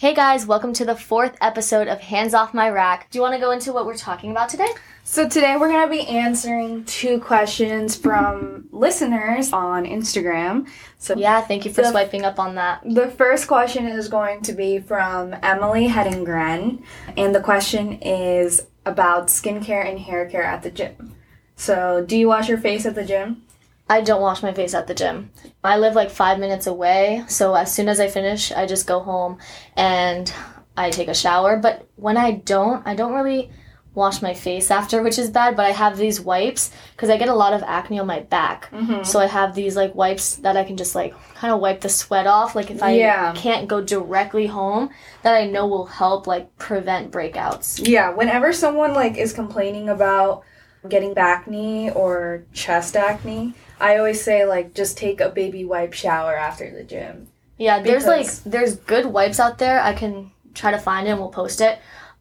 Hey 0.00 0.14
guys, 0.14 0.46
welcome 0.46 0.72
to 0.74 0.84
the 0.84 0.94
fourth 0.94 1.36
episode 1.40 1.88
of 1.88 1.98
Hands 2.00 2.32
Off 2.32 2.54
My 2.54 2.70
Rack. 2.70 3.10
Do 3.10 3.18
you 3.18 3.22
want 3.22 3.34
to 3.34 3.40
go 3.40 3.50
into 3.50 3.72
what 3.72 3.84
we're 3.84 3.96
talking 3.96 4.30
about 4.30 4.48
today? 4.48 4.68
So 5.02 5.28
today 5.28 5.56
we're 5.56 5.70
going 5.72 5.88
to 5.88 5.90
be 5.90 6.06
answering 6.06 6.84
two 6.84 7.18
questions 7.18 7.96
from 7.96 8.68
listeners 8.70 9.52
on 9.52 9.86
Instagram. 9.86 10.68
So 10.98 11.16
Yeah, 11.16 11.40
thank 11.40 11.64
you 11.64 11.72
for 11.72 11.82
The- 11.82 11.90
swiping 11.90 12.24
up 12.24 12.38
on 12.38 12.54
that. 12.54 12.80
the 12.84 13.08
first 13.08 13.48
question 13.48 13.88
is 13.88 14.08
going 14.08 14.42
to 14.42 14.52
be 14.52 14.78
from 14.78 15.34
Emily 15.42 15.88
Hedengren, 15.88 16.80
and 17.16 17.34
the 17.34 17.40
question 17.40 17.94
is 17.94 18.66
about 18.86 19.26
skincare 19.26 19.84
and 19.84 19.98
hair 19.98 20.26
care 20.26 20.44
at 20.44 20.62
the 20.62 20.70
gym. 20.70 21.16
So, 21.56 22.04
do 22.06 22.16
you 22.16 22.28
wash 22.28 22.48
your 22.48 22.58
face 22.58 22.86
at 22.86 22.94
the 22.94 23.04
gym? 23.04 23.42
I 23.88 24.00
don't 24.02 24.20
wash 24.20 24.42
my 24.42 24.52
face 24.52 24.74
at 24.74 24.86
the 24.86 24.94
gym. 24.94 25.30
I 25.64 25.78
live 25.78 25.94
like 25.94 26.10
five 26.10 26.38
minutes 26.38 26.66
away, 26.66 27.24
so 27.28 27.54
as 27.54 27.72
soon 27.72 27.88
as 27.88 28.00
I 28.00 28.08
finish, 28.08 28.52
I 28.52 28.66
just 28.66 28.86
go 28.86 29.00
home 29.00 29.38
and 29.76 30.32
I 30.76 30.90
take 30.90 31.08
a 31.08 31.14
shower. 31.14 31.56
But 31.56 31.88
when 31.96 32.16
I 32.16 32.32
don't, 32.32 32.86
I 32.86 32.94
don't 32.94 33.14
really 33.14 33.50
wash 33.94 34.22
my 34.22 34.32
face 34.34 34.70
after, 34.70 35.02
which 35.02 35.18
is 35.18 35.30
bad. 35.30 35.56
But 35.56 35.66
I 35.66 35.70
have 35.70 35.96
these 35.96 36.20
wipes 36.20 36.70
because 36.92 37.10
I 37.10 37.16
get 37.16 37.28
a 37.28 37.34
lot 37.34 37.52
of 37.52 37.62
acne 37.64 37.98
on 37.98 38.06
my 38.06 38.20
back. 38.20 38.70
Mm-hmm. 38.70 39.02
So 39.02 39.18
I 39.18 39.26
have 39.26 39.54
these 39.54 39.74
like 39.74 39.94
wipes 39.94 40.36
that 40.36 40.56
I 40.56 40.62
can 40.64 40.76
just 40.76 40.94
like 40.94 41.14
kind 41.34 41.52
of 41.52 41.58
wipe 41.60 41.80
the 41.80 41.88
sweat 41.88 42.26
off. 42.26 42.54
Like 42.54 42.70
if 42.70 42.82
I 42.82 42.92
Yeah. 42.92 43.32
can't 43.34 43.66
go 43.66 43.80
directly 43.80 44.46
home, 44.46 44.90
that 45.22 45.34
I 45.34 45.46
know 45.46 45.66
will 45.66 45.86
help 45.86 46.26
like 46.26 46.56
prevent 46.58 47.10
breakouts. 47.10 47.80
Yeah, 47.88 48.10
whenever 48.10 48.52
someone 48.52 48.92
like 48.94 49.16
is 49.16 49.32
complaining 49.32 49.88
about 49.88 50.44
getting 50.88 51.14
bacne 51.14 51.94
or 51.96 52.44
chest 52.52 52.96
acne, 52.96 53.54
I 53.80 53.96
always 53.96 54.22
say 54.22 54.44
like 54.44 54.74
just 54.74 54.98
take 54.98 55.20
a 55.20 55.28
baby 55.28 55.64
wipe 55.64 55.92
shower 55.92 56.36
after 56.36 56.70
the 56.70 56.84
gym. 56.84 57.28
Yeah, 57.56 57.80
there's 57.82 58.06
like 58.06 58.26
there's 58.44 58.76
good 58.76 59.06
wipes 59.06 59.40
out 59.40 59.58
there. 59.58 59.80
I 59.80 59.92
can 59.92 60.30
try 60.54 60.70
to 60.70 60.78
find 60.78 61.06
it 61.06 61.10
and 61.12 61.20
we'll 61.20 61.30
post 61.30 61.60
it 61.60 61.78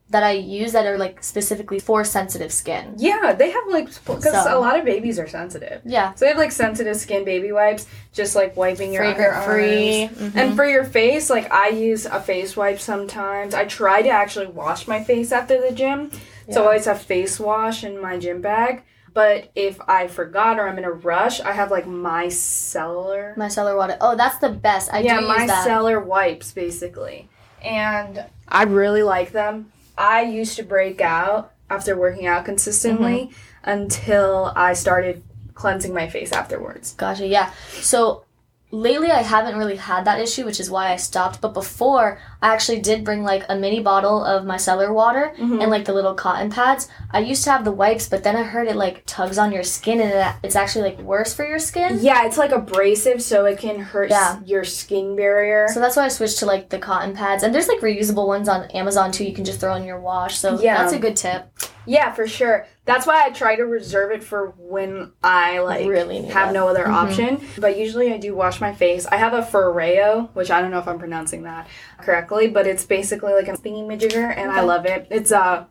that 0.09 0.23
I 0.23 0.31
use 0.31 0.71
that 0.71 0.85
are 0.85 0.98
like 0.98 1.21
specifically 1.21 1.79
for 1.79 2.05
sensitive 2.05 2.54
skin. 2.54 2.93
Yeah, 2.98 3.34
they 3.34 3.51
have 3.51 3.63
like 3.67 3.87
because 3.87 4.23
So- 4.23 4.57
a 4.57 4.60
lot 4.60 4.79
of 4.79 4.85
babies 4.85 5.20
are 5.20 5.27
sensitive. 5.27 5.82
Yeah. 5.84 6.13
So 6.13 6.23
they 6.26 6.29
have 6.29 6.37
like 6.37 6.54
sensitive 6.54 6.95
skin 6.95 7.26
baby 7.26 7.51
wipes, 7.51 7.85
just 8.13 8.34
like 8.35 8.55
wiping 8.55 8.93
your 8.93 9.04
Fragrant 9.04 9.43
free. 9.43 10.10
Mhm. 10.13 10.35
And 10.35 10.55
for 10.55 10.65
your 10.65 10.85
face, 10.85 11.29
like 11.29 11.51
I 11.51 11.70
use 11.70 12.05
a 12.05 12.21
face 12.21 12.55
wipe 12.55 12.79
sometimes. 12.79 13.54
I 13.54 13.65
try 13.65 14.01
to 14.01 14.10
actually 14.10 14.48
wash 14.48 14.87
my 14.87 15.04
face 15.04 15.32
after 15.34 15.60
the 15.60 15.71
gym. 15.73 16.10
So 16.49 16.62
I 16.63 16.65
always 16.65 16.85
have 16.85 17.01
face 17.01 17.40
wash 17.40 17.84
in 17.84 18.01
my 18.01 18.17
gym 18.17 18.41
bag. 18.41 18.84
But 19.13 19.51
if 19.55 19.79
I 19.87 20.07
forgot 20.07 20.59
or 20.59 20.67
I'm 20.70 20.77
in 20.77 20.84
a 20.85 20.91
rush, 20.91 21.41
I 21.41 21.51
have 21.54 21.71
like 21.71 21.87
my 21.87 22.29
cellar. 22.29 23.34
Micellar 23.37 23.76
water. 23.76 23.98
Oh, 23.99 24.15
that's 24.15 24.37
the 24.37 24.49
best. 24.49 24.93
I 24.93 24.99
yeah, 24.99 25.20
do 25.20 25.27
my 25.27 25.37
use 25.39 25.48
that. 25.48 25.63
cellar 25.63 25.99
wipes 25.99 26.51
basically. 26.51 27.27
And 27.63 28.23
I 28.48 28.63
really 28.63 29.01
like 29.04 29.31
them. 29.31 29.71
I 29.98 30.21
used 30.21 30.55
to 30.57 30.63
break 30.63 31.01
out 31.01 31.51
after 31.70 31.98
working 31.98 32.27
out 32.27 32.45
consistently 32.45 33.32
Mm-hmm. 33.32 33.70
until 33.70 34.54
I 34.55 34.73
started 34.73 35.23
cleansing 35.55 35.93
my 35.93 36.07
face 36.07 36.32
afterwards. 36.32 36.93
Gotcha. 36.93 37.26
Yeah. 37.26 37.51
So 37.71 38.23
lately 38.70 39.10
I 39.12 39.21
haven't 39.21 39.57
really 39.57 39.77
had 39.77 40.04
that 40.05 40.20
issue, 40.20 40.43
which 40.46 40.60
is 40.60 40.70
why 40.70 40.91
I 40.91 40.98
stopped. 40.98 41.40
But 41.41 41.54
before, 41.54 42.20
I 42.41 42.54
actually 42.54 42.82
did 42.82 43.04
bring 43.05 43.23
like 43.23 43.46
a 43.48 43.55
mini 43.55 43.79
bottle 43.82 44.23
of 44.23 44.43
micellar 44.43 44.93
water 44.93 45.34
Mm-hmm. 45.37 45.62
and 45.62 45.71
like 45.71 45.85
the 45.85 45.93
little 45.93 46.13
cotton 46.13 46.49
pads. 46.49 46.90
I 47.12 47.20
used 47.20 47.43
to 47.45 47.51
have 47.51 47.63
the 47.63 47.71
wipes, 47.71 48.10
but 48.10 48.23
then 48.23 48.35
I 48.35 48.43
heard 48.43 48.68
it 48.68 48.76
like 48.76 49.04
tugs 49.05 49.38
on 49.38 49.51
your 49.51 49.63
skin 49.63 50.01
and 50.01 50.35
it's 50.43 50.55
actually 50.55 50.90
like 50.90 50.99
worse 50.99 51.34
for 51.34 51.48
your 51.48 51.60
skin. 51.60 51.99
Yeah, 52.01 52.26
it's 52.26 52.38
like 52.38 52.51
abrasive, 52.51 53.21
so 53.21 53.45
it 53.45 53.57
can 53.60 53.79
hurt 53.79 54.10
Yeah. 54.10 54.40
your 54.45 54.63
skin 54.63 55.15
barrier. 55.15 55.68
So 55.73 55.79
that's 55.79 55.95
why 55.95 56.05
I 56.05 56.10
switched 56.10 56.40
to 56.40 56.45
like 56.45 56.70
the 56.70 56.79
cotton 56.79 57.15
pads. 57.15 57.43
And 57.43 57.54
there's 57.55 57.68
like 57.68 57.79
reusable 57.79 58.27
ones 58.27 58.49
on 58.49 58.65
Amazon 58.71 59.12
too. 59.12 59.23
You 59.23 59.34
can 59.34 59.45
just 59.45 59.60
throw 59.60 59.76
in 59.76 59.84
your 59.85 59.99
wash. 59.99 60.38
So 60.38 60.60
Yeah. 60.60 60.77
that's 60.82 60.93
a 60.93 60.99
good 60.99 61.15
tip. 61.15 61.49
yeah, 61.85 62.12
for 62.12 62.27
sure. 62.27 62.65
That's 62.88 63.05
why 63.05 63.24
I 63.26 63.30
try 63.32 63.57
to 63.57 63.63
reserve 63.66 64.12
it 64.12 64.24
for 64.24 64.53
when 64.57 65.12
I 65.22 65.59
like 65.59 65.85
Really 65.88 66.23
have 66.23 66.53
no 66.53 66.67
other 66.69 66.85
Mhm. 66.85 66.94
option. 66.94 67.41
But 67.59 67.78
usually 67.78 68.13
I 68.13 68.17
do 68.17 68.34
wash 68.34 68.59
my 68.61 68.73
face. 68.73 69.06
I 69.06 69.17
have 69.17 69.34
a 69.34 69.41
Foreo, 69.41 70.29
which 70.34 70.50
I 70.50 70.61
don't 70.61 70.72
know 70.72 70.79
if 70.79 70.88
I'm 70.88 70.97
pronouncing 70.97 71.44
that 71.44 71.67
correctly, 72.01 72.47
but 72.47 72.66
it's 72.66 72.85
basically 72.85 73.34
like 73.34 73.50
a 73.50 73.53
thingy 73.53 73.85
majigger, 73.85 74.34
and 74.35 74.50
I 74.51 74.61
love 74.61 74.85
it. 74.85 75.06
It's 75.11 75.31
uh, 75.34 75.66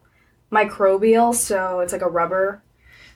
microbial, 0.52 1.34
so 1.34 1.80
it's 1.80 1.92
like 1.92 2.02
a 2.02 2.08
rubber, 2.08 2.62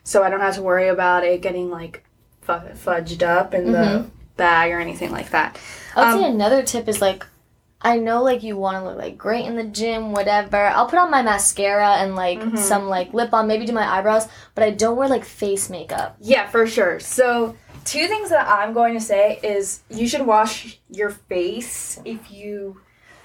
so 0.03 0.23
I 0.23 0.31
don't 0.31 0.41
have 0.41 0.55
to 0.57 0.63
worry 0.63 0.89
about 0.89 1.23
it 1.25 1.43
getting 1.43 1.71
like 1.71 2.03
fu- 2.41 2.53
fudged 2.53 3.23
up 3.23 3.55
in 3.55 3.71
the 3.73 3.79
Mhm. 3.79 4.11
bag 4.37 4.73
or 4.73 4.81
anything 4.81 5.11
like 5.13 5.31
that. 5.31 5.59
I 5.95 6.01
would 6.01 6.15
Um, 6.15 6.21
say 6.23 6.31
another 6.31 6.63
tip 6.63 6.89
is 6.89 7.01
like, 7.03 7.27
I 7.83 7.99
know 7.99 8.23
like 8.23 8.43
you 8.43 8.57
want 8.57 8.77
to 8.77 8.85
look 8.85 8.99
like 8.99 9.17
great 9.17 9.47
in 9.47 9.57
the 9.57 9.65
gym, 9.65 10.13
whatever. 10.13 10.57
I'll 10.67 10.87
put 10.87 10.99
on 10.99 11.11
my 11.11 11.23
mascara 11.23 11.95
and 11.95 12.15
like 12.15 12.39
Mhm. 12.41 12.59
some 12.59 12.89
like 12.89 13.15
lip 13.15 13.31
balm, 13.31 13.47
maybe 13.47 13.65
do 13.65 13.73
my 13.73 13.89
eyebrows, 13.91 14.29
but 14.55 14.65
I 14.65 14.71
don't 14.71 14.97
wear 14.97 15.09
like 15.09 15.25
face 15.25 15.71
makeup. 15.71 16.17
Yeah, 16.21 16.47
for 16.49 16.67
sure. 16.67 17.01
So, 17.01 17.57
two 17.87 18.07
things 18.07 18.29
that 18.31 18.47
I'm 18.47 18.75
going 18.75 18.93
to 18.95 19.01
say 19.01 19.41
is 19.43 19.81
you 19.89 20.07
should 20.07 20.27
wash 20.27 20.79
your 20.91 21.09
face 21.11 22.01
if 22.05 22.31
you 22.31 22.81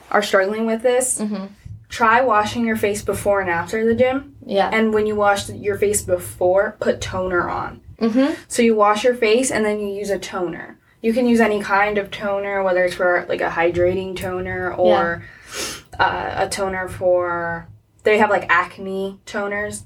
are 0.09 0.23
struggling 0.23 0.65
with 0.65 0.81
this. 0.81 1.19
Mm-hmm. 1.19 1.45
Try 1.89 2.21
washing 2.21 2.65
your 2.65 2.77
face 2.77 3.01
before 3.01 3.41
and 3.41 3.49
after 3.49 3.85
the 3.85 3.93
gym. 3.95 4.35
Yeah. 4.45 4.69
And 4.71 4.93
when 4.93 5.05
you 5.05 5.15
wash 5.15 5.49
your 5.49 5.77
face 5.77 6.01
before, 6.01 6.77
put 6.79 7.01
toner 7.01 7.49
on. 7.49 7.81
Mm-hmm. 7.99 8.33
So, 8.47 8.61
you 8.61 8.75
wash 8.75 9.03
your 9.03 9.15
face 9.15 9.51
and 9.51 9.65
then 9.65 9.79
you 9.79 9.87
use 9.93 10.09
a 10.09 10.17
toner. 10.19 10.77
You 11.05 11.13
can 11.13 11.27
use 11.27 11.39
any 11.39 11.61
kind 11.61 11.99
of 11.99 12.09
toner, 12.09 12.63
whether 12.63 12.83
it's 12.83 12.95
for 12.95 13.27
like 13.29 13.39
a 13.41 13.47
hydrating 13.49 14.15
toner 14.15 14.73
or 14.73 15.23
uh, 15.99 16.31
a 16.35 16.49
toner 16.49 16.87
for. 16.89 17.67
They 18.01 18.17
have 18.17 18.31
like 18.31 18.47
acne 18.49 19.19
toners. 19.27 19.83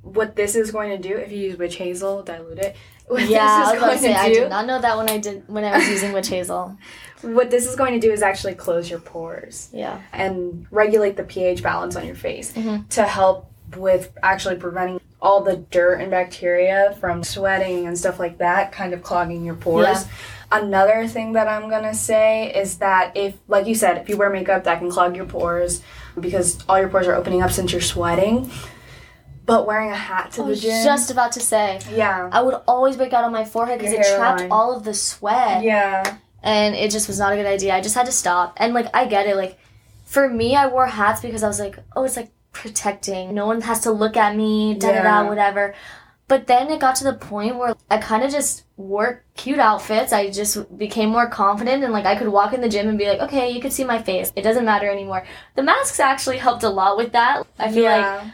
What 0.00 0.34
this 0.34 0.54
is 0.56 0.70
going 0.70 0.90
to 0.90 1.08
do, 1.08 1.14
if 1.18 1.30
you 1.30 1.38
use 1.40 1.58
witch 1.58 1.76
hazel, 1.76 2.22
dilute 2.22 2.58
it. 2.58 2.76
What 3.06 3.28
Yeah, 3.28 3.44
I 3.46 3.58
this 3.58 3.66
was 3.66 3.72
is 3.76 3.82
about 3.82 3.92
to 3.92 3.98
say 3.98 4.12
to 4.14 4.18
I 4.18 4.28
do, 4.28 4.40
did 4.40 4.48
not 4.48 4.66
know 4.66 4.80
that 4.80 4.96
when 4.96 5.08
I 5.10 5.18
did 5.18 5.46
when 5.46 5.62
I 5.62 5.76
was 5.76 5.88
using 5.88 6.12
witch 6.14 6.28
hazel. 6.28 6.76
what 7.20 7.50
this 7.50 7.66
is 7.68 7.76
going 7.76 7.92
to 7.92 8.00
do 8.00 8.10
is 8.10 8.22
actually 8.22 8.54
close 8.54 8.88
your 8.90 8.98
pores 8.98 9.68
Yeah. 9.74 10.00
and 10.12 10.66
regulate 10.70 11.16
the 11.18 11.22
pH 11.22 11.62
balance 11.62 11.94
on 11.96 12.04
your 12.06 12.16
face 12.16 12.52
Mhm. 12.52 12.88
to 12.96 13.04
help 13.04 13.48
with 13.76 14.10
actually 14.24 14.56
preventing 14.56 15.00
all 15.20 15.40
the 15.42 15.56
dirt 15.56 16.00
and 16.00 16.10
bacteria 16.10 16.96
from 17.00 17.22
sweating 17.22 17.86
and 17.86 17.96
stuff 17.96 18.18
like 18.18 18.38
that, 18.38 18.72
kind 18.72 18.92
of 18.94 19.02
clogging 19.04 19.44
your 19.44 19.54
pores. 19.54 19.86
Yeah. 19.86 20.04
Another 20.50 21.06
thing 21.08 21.32
that 21.32 21.48
I'm 21.48 21.68
gonna 21.68 21.94
say 21.94 22.52
is 22.54 22.78
that 22.78 23.16
if, 23.16 23.34
like 23.48 23.66
you 23.66 23.74
said, 23.74 23.98
if 23.98 24.08
you 24.08 24.16
wear 24.16 24.30
makeup, 24.30 24.64
that 24.64 24.78
can 24.78 24.90
clog 24.90 25.16
your 25.16 25.26
pores 25.26 25.82
because 26.18 26.64
all 26.68 26.78
your 26.78 26.88
pores 26.88 27.06
are 27.08 27.14
opening 27.14 27.42
up 27.42 27.50
since 27.50 27.72
you're 27.72 27.80
sweating. 27.80 28.50
But 29.44 29.66
wearing 29.66 29.90
a 29.92 29.96
hat 29.96 30.32
to 30.32 30.42
I 30.42 30.44
the 30.44 30.50
was 30.50 30.62
gym, 30.62 30.84
just 30.84 31.10
about 31.10 31.32
to 31.32 31.40
say. 31.40 31.80
yeah, 31.92 32.28
I 32.32 32.42
would 32.42 32.60
always 32.66 32.96
break 32.96 33.12
out 33.12 33.24
on 33.24 33.32
my 33.32 33.44
forehead 33.44 33.78
because 33.78 33.92
it 33.94 34.02
trapped 34.16 34.40
hairline. 34.40 34.50
all 34.50 34.76
of 34.76 34.84
the 34.84 34.94
sweat. 34.94 35.62
yeah, 35.62 36.16
and 36.42 36.74
it 36.74 36.90
just 36.90 37.06
was 37.08 37.18
not 37.18 37.32
a 37.32 37.36
good 37.36 37.46
idea. 37.46 37.74
I 37.74 37.80
just 37.80 37.94
had 37.94 38.06
to 38.06 38.12
stop. 38.12 38.54
And 38.58 38.74
like 38.74 38.86
I 38.94 39.06
get 39.06 39.26
it. 39.26 39.36
Like 39.36 39.58
for 40.04 40.28
me, 40.28 40.54
I 40.56 40.66
wore 40.68 40.86
hats 40.86 41.20
because 41.22 41.42
I 41.42 41.48
was 41.48 41.60
like, 41.60 41.78
oh, 41.94 42.04
it's 42.04 42.16
like 42.16 42.30
protecting. 42.52 43.34
No 43.34 43.46
one 43.46 43.60
has 43.62 43.80
to 43.80 43.90
look 43.92 44.16
at 44.16 44.34
me. 44.36 44.74
Da 44.74 44.92
da 44.92 45.02
da. 45.02 45.28
Whatever. 45.28 45.74
But 46.28 46.48
then 46.48 46.70
it 46.70 46.80
got 46.80 46.96
to 46.96 47.04
the 47.04 47.12
point 47.12 47.56
where 47.56 47.76
I 47.88 47.98
kind 47.98 48.24
of 48.24 48.32
just 48.32 48.64
wore 48.76 49.22
cute 49.36 49.60
outfits. 49.60 50.12
I 50.12 50.28
just 50.30 50.76
became 50.76 51.10
more 51.10 51.28
confident 51.28 51.84
and 51.84 51.92
like 51.92 52.04
I 52.04 52.16
could 52.16 52.28
walk 52.28 52.52
in 52.52 52.60
the 52.60 52.68
gym 52.68 52.88
and 52.88 52.98
be 52.98 53.06
like, 53.06 53.20
okay, 53.20 53.50
you 53.50 53.60
could 53.60 53.72
see 53.72 53.84
my 53.84 54.02
face. 54.02 54.32
It 54.34 54.42
doesn't 54.42 54.64
matter 54.64 54.90
anymore. 54.90 55.24
The 55.54 55.62
masks 55.62 56.00
actually 56.00 56.38
helped 56.38 56.64
a 56.64 56.68
lot 56.68 56.96
with 56.96 57.12
that. 57.12 57.44
I 57.60 57.70
feel 57.70 57.84
like 57.84 58.24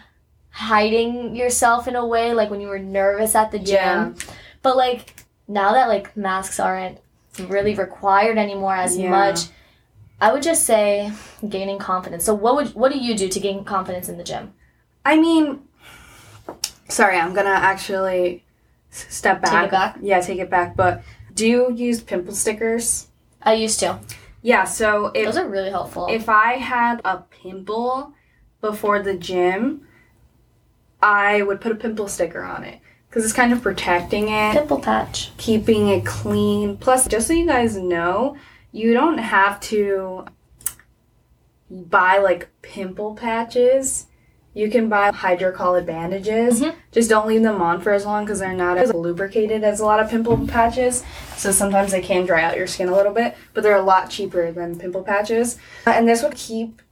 hiding 0.50 1.36
yourself 1.36 1.86
in 1.88 1.96
a 1.96 2.06
way, 2.06 2.32
like 2.32 2.50
when 2.50 2.60
you 2.60 2.68
were 2.68 2.78
nervous 2.78 3.34
at 3.34 3.50
the 3.52 3.58
gym. 3.58 3.66
Yeah. 3.74 4.12
But 4.62 4.76
like 4.76 5.24
now 5.46 5.72
that 5.72 5.88
like 5.88 6.16
masks 6.16 6.58
aren't 6.58 6.98
really 7.38 7.74
required 7.74 8.38
anymore 8.38 8.74
as 8.74 8.96
Yeah. 8.96 9.10
much, 9.10 9.40
I 10.20 10.32
would 10.32 10.42
just 10.42 10.64
say 10.64 11.12
gaining 11.46 11.78
confidence. 11.78 12.24
So 12.24 12.34
what 12.34 12.54
would 12.54 12.74
what 12.74 12.90
do 12.92 12.98
you 12.98 13.14
do 13.14 13.28
to 13.28 13.40
gain 13.40 13.64
confidence 13.64 14.08
in 14.08 14.16
the 14.16 14.24
gym? 14.24 14.54
I 15.04 15.18
mean, 15.18 15.62
sorry, 16.92 17.18
I'm 17.18 17.34
gonna 17.34 17.50
actually 17.50 18.44
step 18.90 19.42
back. 19.42 19.64
it 19.66 19.70
back? 19.70 19.98
Yeah, 20.00 20.20
take 20.20 20.38
it 20.38 20.50
back. 20.50 20.76
But 20.76 21.02
do 21.34 21.46
you 21.46 21.72
use 21.72 22.00
pimple 22.02 22.34
stickers? 22.34 23.08
I 23.42 23.54
used 23.54 23.80
to. 23.80 23.98
Yeah. 24.42 24.64
So 24.64 25.06
if 25.14 25.26
Those 25.26 25.36
are 25.36 25.48
really 25.48 25.70
helpful. 25.70 26.06
if 26.10 26.28
I 26.28 26.54
had 26.54 27.00
a 27.04 27.18
pimple 27.18 28.12
before 28.60 29.02
the 29.02 29.14
gym, 29.16 29.86
I 31.02 31.42
would 31.42 31.60
put 31.60 31.72
a 31.72 31.74
pimple 31.76 32.06
sticker 32.08 32.42
on 32.42 32.64
it 32.64 32.78
because 33.08 33.24
it's 33.24 33.32
kind 33.32 33.52
of 33.52 33.60
protecting 33.62 34.28
it, 34.28 34.52
Pimple 34.52 34.80
patch. 34.80 35.32
keeping 35.36 35.88
it 35.88 36.06
clean. 36.06 36.76
Plus, 36.76 37.06
just 37.08 37.26
so 37.26 37.32
you 37.32 37.46
guys 37.46 37.76
know, 37.76 38.36
you 38.72 38.94
don't 38.94 39.18
have 39.18 39.58
to 39.60 40.24
buy 41.70 42.18
like 42.18 42.48
pimple 42.62 43.14
patches 43.14 44.06
you 44.54 44.68
can 44.70 44.88
buy 44.88 45.10
hydrocolloid 45.10 45.86
bandages. 45.86 46.60
Mhm. 46.60 46.74
Just 46.90 47.08
don't 47.08 47.26
leave 47.26 47.42
them 47.42 47.62
on 47.62 47.80
for 47.80 47.92
as 47.92 48.04
long 48.04 48.24
because 48.24 48.38
they're 48.40 48.52
not 48.52 48.76
as 48.78 48.92
lubricated 48.92 49.64
as 49.64 49.80
a 49.80 49.84
lot 49.84 49.98
of 50.00 50.10
pimple 50.10 50.36
patches. 50.46 51.02
So 51.36 51.50
sometimes 51.50 51.90
they 51.92 52.02
can 52.02 52.26
dry 52.26 52.42
out 52.42 52.56
your 52.56 52.66
skin 52.66 52.88
a 52.88 52.94
little 52.94 53.12
bit, 53.14 53.34
but 53.54 53.62
they're 53.62 53.76
a 53.76 53.82
lot 53.82 54.10
cheaper 54.10 54.52
than 54.52 54.78
pimple 54.78 55.02
patches. 55.02 55.56
Uh, 55.86 55.90
And 55.92 56.06
this 56.08 56.22
would 56.22 56.34
keep 56.34 56.82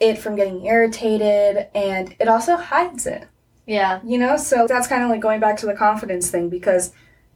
it 0.00 0.18
from 0.18 0.34
getting 0.34 0.64
irritated 0.66 1.68
and 1.74 2.14
it 2.18 2.26
also 2.28 2.56
hides 2.56 3.06
it. 3.06 3.28
Yeah. 3.66 4.00
You 4.04 4.18
know, 4.18 4.36
so 4.36 4.66
that's 4.66 4.88
kind 4.88 5.02
of 5.04 5.08
like 5.08 5.20
going 5.20 5.38
back 5.40 5.56
to 5.58 5.66
the 5.66 5.74
confidence 5.74 6.30
thing 6.30 6.48
because 6.48 6.90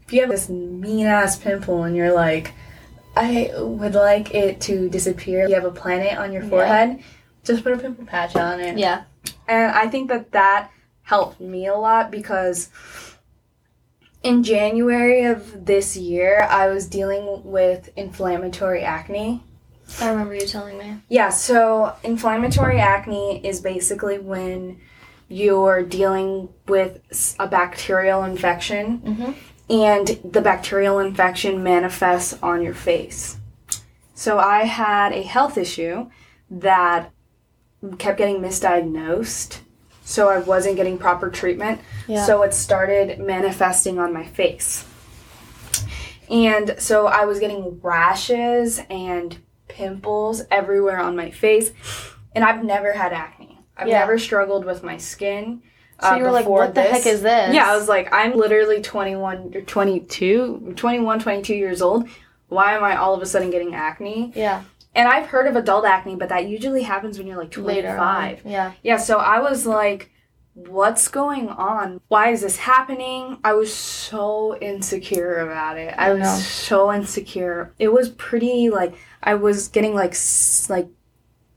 if 0.07 0.13
you 0.13 0.21
have 0.23 0.31
this 0.31 0.49
mean 0.49 1.07
ass 1.07 1.37
pimple 1.37 1.85
and 1.85 1.95
you're 1.97 2.13
like, 2.13 2.53
I 3.17 3.51
would 3.59 3.95
like 3.95 4.35
it 4.35 4.61
to 4.63 4.89
disappear, 4.89 5.47
you 5.49 5.55
have 5.55 5.65
a 5.65 5.71
planet 5.71 6.19
on 6.19 6.33
your 6.33 6.43
forehead, 6.43 6.89
Yeah. 6.89 6.95
forehead, 6.95 7.05
just 7.45 7.63
put 7.65 7.73
a 7.73 7.79
pimple 7.79 8.05
patch 8.07 8.37
on 8.37 8.61
it. 8.61 8.77
Yeah. 8.77 9.03
And 9.49 9.73
I 9.73 9.89
think 9.89 10.09
that 10.09 10.33
that 10.33 10.71
helped 11.03 11.41
me 11.41 11.67
a 11.67 11.75
lot 11.75 12.11
because 12.11 12.69
in 14.23 14.43
January 14.43 15.25
of 15.25 15.65
this 15.65 15.97
year, 15.97 16.47
I 16.51 16.69
was 16.69 16.87
dealing 16.87 17.43
with 17.45 17.91
inflammatory 17.97 18.83
acne. 18.83 19.43
I 20.01 20.11
remember 20.11 20.35
you 20.35 20.47
telling 20.47 20.77
me. 20.77 20.99
Yeah, 21.09 21.31
so 21.31 21.95
inflammatory 22.05 22.79
acne 22.79 23.45
is 23.47 23.61
basically 23.61 24.19
when 24.19 24.81
you're 25.29 25.83
dealing 25.83 26.49
with 26.67 27.01
a 27.39 27.47
bacterial 27.47 28.23
infection 28.25 28.99
Mm-hmm. 29.01 29.33
and 29.71 30.07
the 30.31 30.41
bacterial 30.43 30.99
infection 30.99 31.63
manifests 31.63 32.39
on 32.43 32.61
your 32.63 32.75
face. 32.75 33.37
So 34.15 34.39
I 34.39 34.65
had 34.65 35.13
a 35.13 35.23
health 35.23 35.57
issue 35.57 36.11
that 36.51 37.11
kept 37.99 38.19
getting 38.19 38.41
misdiagnosed. 38.41 39.61
So 40.05 40.29
I 40.31 40.39
wasn't 40.39 40.77
getting 40.77 40.97
proper 40.97 41.29
treatment. 41.31 41.81
Yeah. 42.07 42.25
So 42.25 42.43
it 42.43 42.55
started 42.55 43.19
manifesting 43.19 43.99
on 43.99 44.13
my 44.13 44.25
face. 44.25 44.87
And 46.31 46.77
so 46.79 47.07
I 47.07 47.25
was 47.25 47.39
getting 47.41 47.81
rashes 47.83 48.81
and 48.91 49.39
pimples 49.69 50.43
everywhere 50.51 50.99
on 50.99 51.17
my 51.17 51.31
face. 51.31 51.73
And 52.35 52.45
I've 52.45 52.65
never 52.65 52.93
had 52.93 53.13
acne. 53.13 53.59
I've 53.77 53.89
Yeah. 53.89 54.01
never 54.01 54.19
struggled 54.19 54.65
with 54.65 54.83
my 54.83 54.97
skin. 54.97 55.63
So 56.01 56.11
uh, 56.11 56.17
you 56.17 56.23
were 56.23 56.31
like, 56.31 56.47
what 56.47 56.75
the 56.75 56.83
heck 56.83 57.07
is 57.07 57.23
this? 57.23 57.55
Yeah, 57.55 57.71
I 57.73 57.77
was 57.77 57.89
like, 57.89 58.13
I'm 58.13 58.37
literally 58.37 58.81
21 58.81 59.53
or 59.55 59.61
22, 59.63 60.75
21, 60.77 61.19
22 61.21 61.55
years 61.55 61.83
old. 61.83 62.09
Why 62.49 62.75
am 62.75 62.85
I 62.85 62.97
all 62.97 63.15
of 63.15 63.21
a 63.23 63.27
sudden 63.27 63.51
getting 63.51 63.75
acne? 63.75 64.33
Yeah. 64.35 64.63
And 64.99 65.09
I've 65.09 65.27
heard 65.27 65.47
of 65.47 65.57
adult 65.57 65.85
acne, 65.87 66.17
but 66.17 66.29
that 66.29 66.47
usually 66.49 66.83
happens 66.83 67.17
when 67.19 67.27
you're 67.27 67.39
like 67.39 67.51
25. 67.51 68.45
Later. 68.45 68.49
Yeah. 68.49 68.73
Yeah, 68.83 68.97
so 68.99 69.17
I 69.19 69.39
was 69.41 69.65
like, 69.65 70.11
what's 70.55 71.07
going 71.09 71.49
on? 71.49 72.01
Why 72.09 72.31
is 72.33 72.41
this 72.41 72.57
happening? 72.57 73.39
I 73.45 73.53
was 73.53 73.73
so 73.73 74.59
insecure 74.59 75.39
about 75.39 75.79
it. 75.79 75.95
I 75.97 76.09
I 76.09 76.13
was 76.13 76.23
know. 76.23 76.37
so 76.39 76.93
insecure. 76.93 77.73
It 77.79 77.93
was 77.93 78.09
pretty 78.11 78.69
like 78.71 78.95
I 79.23 79.35
was 79.37 79.69
getting 79.69 79.95
like 79.95 80.15
like 80.69 80.89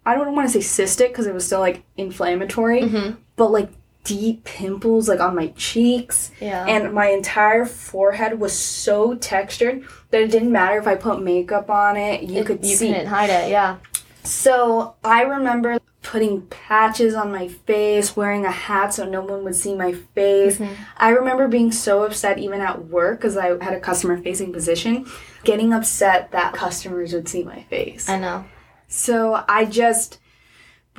I 0.05 0.15
don't 0.15 0.35
want 0.35 0.49
to 0.51 0.61
say 0.61 0.83
cystic 0.83 1.09
because 1.09 1.27
it 1.27 1.33
was 1.33 1.45
still 1.45 1.59
like 1.59 1.83
inflammatory, 1.97 2.81
Mm-hmm. 2.83 3.15
but 3.35 3.51
like 3.51 3.69
deep 4.03 4.43
pimples 4.43 5.07
like 5.07 5.19
on 5.19 5.35
my 5.35 5.47
cheeks 5.55 6.31
Yeah. 6.39 6.65
and 6.65 6.93
my 6.93 7.07
entire 7.09 7.65
forehead 7.65 8.39
was 8.39 8.57
so 8.57 9.13
textured 9.15 9.83
that 10.09 10.21
it 10.21 10.31
didn't 10.31 10.51
matter 10.51 10.77
if 10.79 10.87
I 10.87 10.95
put 10.95 11.21
makeup 11.21 11.69
on 11.69 11.97
it. 11.97 12.23
You 12.23 12.39
It- 12.41 12.45
could 12.47 12.65
you 12.65 12.75
see. 12.75 12.87
couldn't 12.87 13.07
hide 13.07 13.29
it. 13.29 13.49
Yeah. 13.51 13.77
So 14.23 14.95
I 15.03 15.21
remember 15.23 15.77
putting 16.03 16.41
patches 16.47 17.13
on 17.13 17.31
my 17.31 17.47
face, 17.47 18.15
wearing 18.15 18.43
a 18.43 18.51
hat 18.51 18.91
so 18.93 19.05
no 19.05 19.21
one 19.21 19.43
would 19.43 19.55
see 19.55 19.75
my 19.75 19.93
face. 20.15 20.57
Mhm. 20.57 20.69
I 20.97 21.09
remember 21.09 21.47
being 21.47 21.71
so 21.71 22.03
upset 22.03 22.39
even 22.39 22.59
at 22.59 22.85
work 22.87 23.19
because 23.19 23.37
I 23.37 23.47
had 23.63 23.73
a 23.73 23.79
customer 23.79 24.17
facing 24.17 24.51
position, 24.51 25.05
getting 25.43 25.73
upset 25.73 26.31
that 26.31 26.53
customers 26.53 27.13
would 27.13 27.29
see 27.29 27.43
my 27.43 27.63
face. 27.69 28.09
I 28.09 28.17
know. 28.17 28.45
So 28.87 29.43
I 29.47 29.65
just 29.65 30.17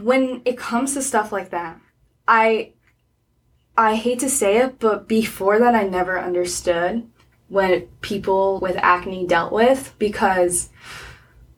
when 0.00 0.40
it 0.44 0.56
comes 0.56 0.94
to 0.94 1.02
stuff 1.02 1.32
like 1.32 1.50
that, 1.50 1.78
I 2.26 2.70
I 3.76 3.94
hate 3.94 4.18
to 4.20 4.28
say 4.28 4.58
it, 4.58 4.78
but 4.78 5.08
before 5.08 5.58
that 5.58 5.74
I 5.74 5.84
never 5.84 6.18
understood 6.20 7.08
what 7.48 8.00
people 8.00 8.58
with 8.60 8.76
acne 8.76 9.26
dealt 9.26 9.52
with 9.52 9.94
because 9.98 10.70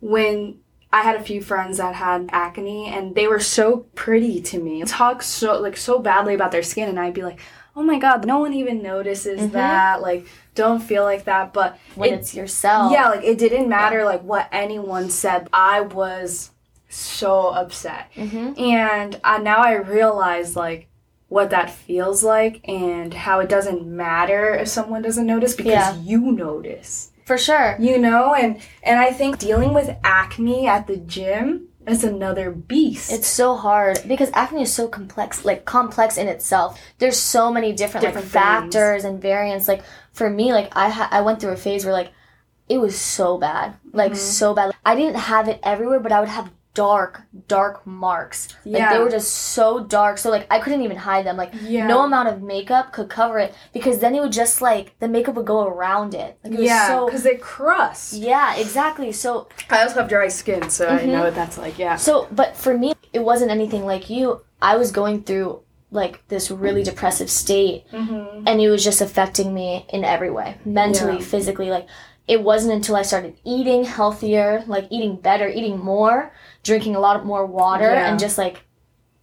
when 0.01 0.59
I 0.93 1.03
had 1.03 1.17
a 1.17 1.23
few 1.23 1.43
friends 1.43 1.79
that 1.79 1.95
had 1.97 2.29
acne 2.33 2.87
and 2.87 3.15
they 3.15 3.27
were 3.27 3.41
so 3.41 3.79
pretty 3.95 4.41
to 4.43 4.59
me. 4.61 4.83
Talk 4.85 5.23
so 5.23 5.61
like 5.61 5.77
so 5.77 5.99
badly 5.99 6.35
about 6.35 6.53
their 6.53 6.63
skin 6.63 6.89
and 6.89 7.01
I'd 7.01 7.15
be 7.15 7.23
like, 7.23 7.41
"Oh 7.75 7.83
my 7.83 7.99
god, 7.99 8.25
no 8.25 8.39
one 8.39 8.53
even 8.55 8.81
notices 8.83 9.41
Mhm. 9.41 9.53
that." 9.53 10.03
Like 10.03 10.27
don't 10.55 10.81
feel 10.81 11.03
like 11.03 11.25
that, 11.25 11.53
but 11.53 11.79
When 11.97 12.11
it- 12.13 12.21
it's 12.21 12.35
yourself. 12.35 12.93
yeah, 12.93 13.09
like 13.09 13.25
it 13.25 13.39
didn't 13.39 13.69
matter 13.69 14.05
like 14.05 14.23
what 14.23 14.47
anyone 14.53 15.11
said. 15.11 15.49
I 15.53 15.81
was 15.81 16.51
so 16.89 17.49
upset. 17.49 18.11
Mm-hmm. 18.15 18.53
And 18.63 19.21
uh, 19.25 19.39
now 19.39 19.59
I 19.59 19.73
realize 19.75 20.55
like 20.55 20.87
what 21.29 21.51
that 21.51 21.71
feels 21.71 22.23
like 22.23 22.61
and 22.69 23.13
how 23.15 23.41
it 23.41 23.49
doesn't 23.49 23.87
matter 23.87 24.55
if 24.55 24.69
someone 24.69 25.03
doesn't 25.03 25.27
notice 25.27 25.55
because 25.55 25.73
Yeah. 25.73 25.95
you 25.97 26.21
notice. 26.33 27.11
For 27.25 27.39
sure. 27.39 27.77
You 27.81 27.99
know, 27.99 28.35
and 28.35 28.59
and 28.83 29.01
I 29.01 29.11
think 29.13 29.39
dealing 29.39 29.73
with 29.73 29.91
acne 30.05 30.67
at 30.69 30.87
the 30.87 30.99
gym 30.99 31.69
is 31.87 32.05
another 32.05 32.51
beast. 32.51 33.11
It's 33.13 33.27
so 33.27 33.57
hard 33.57 33.99
because 34.07 34.31
acne 34.35 34.63
is 34.63 34.73
so 34.73 34.89
complex, 34.89 35.45
like 35.45 35.65
complex 35.65 36.17
in 36.19 36.29
itself. 36.29 36.79
There's 36.99 37.19
so 37.19 37.51
many 37.53 37.73
different, 37.73 38.05
Different 38.07 38.27
like 38.27 38.33
things. 38.33 38.45
factors 38.75 39.05
and 39.05 39.21
variants. 39.21 39.69
Like 39.69 39.83
for 40.13 40.29
me, 40.31 40.53
like 40.53 40.75
I 40.77 40.89
ha- 40.91 41.09
I 41.11 41.23
went 41.23 41.41
through 41.41 41.53
a 41.53 41.57
phase 41.57 41.85
where 41.85 41.95
like 41.95 42.13
it 42.69 42.79
was 42.79 42.97
so 42.97 43.39
bad, 43.39 43.75
like 43.93 44.13
Mm-hmm. 44.13 44.19
so 44.21 44.55
bad. 44.55 44.73
I 44.85 44.95
didn't 44.95 45.17
have 45.17 45.49
it 45.49 45.61
everywhere, 45.63 46.01
but 46.01 46.13
I 46.13 46.21
would 46.21 46.29
have 46.29 46.51
dark, 46.75 47.23
dark 47.47 47.87
marks. 47.87 48.49
Like 48.65 48.81
Yeah. 48.81 48.93
they 48.93 48.99
were 48.99 49.11
just 49.11 49.31
so 49.31 49.81
dark. 49.85 50.19
So 50.19 50.29
like 50.31 50.47
I 50.51 50.59
couldn't 50.59 50.83
even 50.83 50.97
hide 50.97 51.25
them. 51.25 51.37
Like 51.37 51.53
Yeah. 51.63 51.87
no 51.87 52.03
amount 52.03 52.29
of 52.29 52.43
makeup 52.43 52.93
could 52.93 53.09
cover 53.09 53.39
it 53.39 53.55
because 53.73 54.01
then 54.01 54.15
it 54.15 54.21
would 54.21 54.33
just 54.33 54.61
like 54.61 54.99
the 54.99 55.09
makeup 55.09 55.37
would 55.37 55.47
go 55.47 55.67
around 55.67 56.15
it. 56.15 56.37
Like 56.43 56.53
it 56.55 56.59
was 56.59 56.67
yeah, 56.69 56.89
so 56.89 57.07
because 57.07 57.23
they 57.23 57.37
crust. 57.37 58.15
yeah, 58.15 58.57
exactly. 58.57 59.13
So 59.13 59.49
I 59.71 59.83
also 59.83 60.01
have 60.01 60.09
dry 60.09 60.29
skin, 60.29 60.69
so 60.69 60.89
I 60.89 60.99
Mhm. 60.99 61.07
know 61.13 61.23
what 61.25 61.35
that's 61.37 61.57
like. 61.59 61.79
Yeah. 61.79 61.97
So, 61.97 62.27
but 62.33 62.57
for 62.57 62.77
me, 62.77 62.93
it 63.13 63.21
wasn't 63.21 63.51
anything 63.53 63.87
like 63.87 64.11
you. 64.11 64.41
I 64.61 64.77
was 64.77 64.91
going 64.91 65.23
through 65.23 65.61
like 65.93 66.27
this 66.27 66.51
really 66.51 66.83
depressive 66.83 67.31
state, 67.31 67.85
Mm-hmm. 67.93 68.49
and 68.49 68.61
it 68.61 68.69
was 68.69 68.83
just 68.83 69.01
affecting 69.01 69.55
me 69.55 69.87
in 69.91 70.05
every 70.05 70.31
way 70.31 70.57
mentally, 70.65 71.19
Yeah. 71.19 71.25
physically. 71.25 71.71
Like, 71.71 71.87
it 72.27 72.43
wasn't 72.43 72.73
until 72.75 72.97
I 72.97 73.03
started 73.03 73.37
eating 73.45 73.85
healthier, 73.85 74.65
like 74.67 74.87
eating 74.91 75.17
better, 75.17 75.49
eating 75.49 75.79
more, 75.79 76.33
drinking 76.63 76.97
a 76.97 77.01
lot 77.01 77.25
more 77.27 77.45
water, 77.47 77.85
Yeah. 77.93 78.09
and 78.11 78.19
just 78.19 78.39
like, 78.39 78.63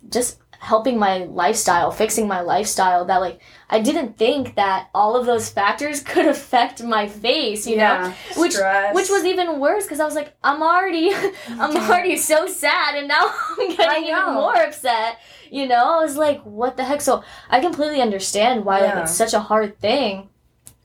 just 0.10 0.38
helping 0.60 1.00
my 1.00 1.24
lifestyle, 1.24 1.90
fixing 1.90 2.28
my 2.28 2.42
lifestyle, 2.42 3.04
that 3.06 3.18
like, 3.18 3.40
I 3.68 3.80
didn't 3.82 4.16
think 4.20 4.54
that 4.56 4.90
all 4.94 5.16
of 5.16 5.26
those 5.26 5.50
factors 5.50 6.02
could 6.12 6.28
affect 6.28 6.84
my 6.84 7.08
face, 7.08 7.66
you 7.66 7.78
know? 7.78 7.82
yeah. 7.84 8.14
Which 8.38 8.54
Stress. 8.54 8.94
which 8.94 9.10
was 9.10 9.26
even 9.26 9.60
worse 9.60 9.86
because 9.86 10.00
I 10.00 10.06
was 10.06 10.14
like, 10.14 10.36
I'm 10.44 10.62
already, 10.62 11.12
I'm 11.50 11.76
already 11.78 12.18
so 12.18 12.46
sad, 12.46 12.96
and 12.96 13.08
now 13.08 13.34
I'm 13.60 13.76
getting 13.76 14.04
even 14.10 14.34
more 14.36 14.56
upset. 14.56 15.18
You 15.50 15.68
know, 15.68 15.98
I 16.00 16.04
was 16.04 16.16
like, 16.16 16.42
what 16.44 16.78
the 16.78 16.84
heck? 16.84 17.02
So 17.02 17.24
I 17.50 17.60
completely 17.60 18.00
understand 18.00 18.64
why 18.64 18.82
like 18.82 18.96
it's 18.98 19.16
such 19.16 19.34
a 19.34 19.40
hard 19.40 19.80
thing. 19.80 20.30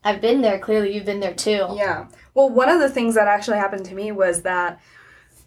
I've 0.07 0.21
been 0.21 0.41
there. 0.41 0.57
Clearly, 0.59 0.93
you've 0.93 1.05
been 1.05 1.19
there 1.19 1.33
too. 1.33 1.67
Yeah. 1.75 2.07
Well, 2.33 2.49
one 2.49 2.69
of 2.69 2.79
the 2.79 2.89
things 2.89 3.15
that 3.15 3.27
actually 3.27 3.57
happened 3.57 3.85
to 3.85 3.95
me 3.95 4.11
was 4.11 4.43
that 4.43 4.79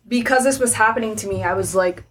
because 0.06 0.44
this 0.44 0.58
was 0.58 0.74
happening 0.74 1.16
to 1.16 1.28
me, 1.28 1.42
I 1.42 1.54
was 1.54 1.74
like, 1.74 2.04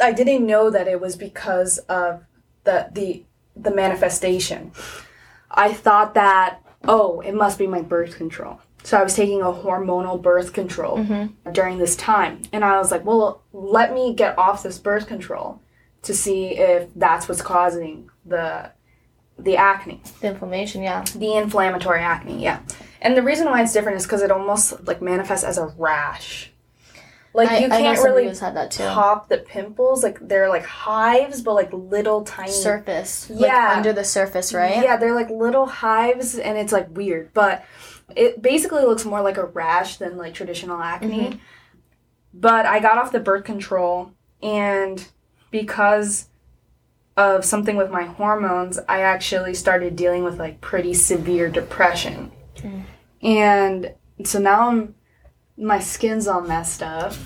I 0.00 0.12
didn't 0.12 0.46
know 0.46 0.70
that 0.70 0.88
it 0.88 1.00
was 1.00 1.14
because 1.16 1.78
of 1.88 2.24
the 2.64 2.88
the 2.92 3.24
the 3.54 3.70
manifestation. 3.74 4.72
I 5.50 5.72
thought 5.72 6.14
that 6.14 6.58
oh, 6.84 7.20
it 7.20 7.34
must 7.34 7.58
be 7.58 7.66
my 7.68 7.80
birth 7.82 8.16
control. 8.16 8.60
So 8.82 8.98
I 8.98 9.04
was 9.04 9.14
taking 9.14 9.40
a 9.42 9.52
hormonal 9.52 10.20
birth 10.20 10.52
control 10.52 10.98
Mm-hmm. 10.98 11.52
during 11.52 11.78
this 11.78 11.94
time, 11.94 12.42
and 12.52 12.64
I 12.64 12.78
was 12.78 12.90
like, 12.90 13.04
well, 13.04 13.42
let 13.52 13.94
me 13.94 14.14
get 14.14 14.36
off 14.36 14.64
this 14.64 14.78
birth 14.78 15.06
control 15.06 15.62
to 16.02 16.12
see 16.12 16.56
if 16.58 16.88
that's 16.96 17.28
what's 17.28 17.42
causing 17.42 18.10
the 18.26 18.72
the 19.44 19.56
acne 19.56 20.00
The 20.20 20.28
inflammation, 20.28 20.82
yeah. 20.82 21.04
the 21.16 21.34
inflammatory 21.34 22.00
acne 22.00 22.42
yeah 22.42 22.60
and 23.00 23.16
the 23.16 23.22
reason 23.22 23.46
why 23.46 23.62
it's 23.62 23.72
different 23.72 23.96
is 23.98 24.04
because 24.04 24.22
it 24.22 24.30
almost 24.30 24.86
like 24.86 25.02
manifests 25.02 25.44
as 25.44 25.58
a 25.58 25.66
rash 25.78 26.50
like 27.34 27.50
I, 27.50 27.58
you 27.60 27.68
can't 27.68 27.98
really 28.00 28.28
who's 28.28 28.40
had 28.40 28.56
that 28.56 28.70
too. 28.70 28.84
pop 28.84 29.28
the 29.28 29.38
pimples 29.38 30.02
like 30.02 30.18
they're 30.20 30.48
like 30.50 30.64
hives 30.64 31.40
but 31.40 31.54
like 31.54 31.72
little 31.72 32.24
tiny 32.24 32.50
Surface, 32.52 33.30
like 33.30 33.46
Yeah. 33.50 33.72
under 33.76 33.92
the 33.92 34.04
surface, 34.04 34.52
right? 34.52 34.84
yeah 34.84 34.96
they're 34.98 35.14
like 35.14 35.30
little 35.30 35.66
hives 35.66 36.38
and 36.38 36.58
it's 36.58 36.72
like 36.72 36.88
weird 36.94 37.32
but 37.32 37.64
it 38.14 38.42
basically 38.42 38.82
looks 38.82 39.04
more 39.06 39.22
like 39.22 39.38
a 39.38 39.46
rash 39.46 39.96
than 39.96 40.16
like 40.18 40.34
traditional 40.34 40.78
acne 40.80 41.30
Mhm. 41.30 41.38
but 42.34 42.66
i 42.66 42.78
got 42.80 42.98
off 42.98 43.12
the 43.12 43.20
birth 43.20 43.44
control 43.44 44.10
and 44.42 45.08
because 45.50 46.26
of 47.16 47.44
something 47.44 47.76
with 47.76 47.90
my 47.90 48.04
hormones, 48.04 48.78
I 48.88 49.00
actually 49.02 49.54
started 49.54 49.96
dealing 49.96 50.24
with 50.24 50.38
like 50.38 50.60
pretty 50.60 50.94
severe 50.94 51.48
depression. 51.50 52.32
Mm. 52.56 52.82
And 53.22 53.94
so 54.24 54.38
now 54.38 54.68
I'm 54.68 54.94
my 55.58 55.78
skin's 55.78 56.26
all 56.26 56.40
messed 56.42 56.82
up. 56.82 57.12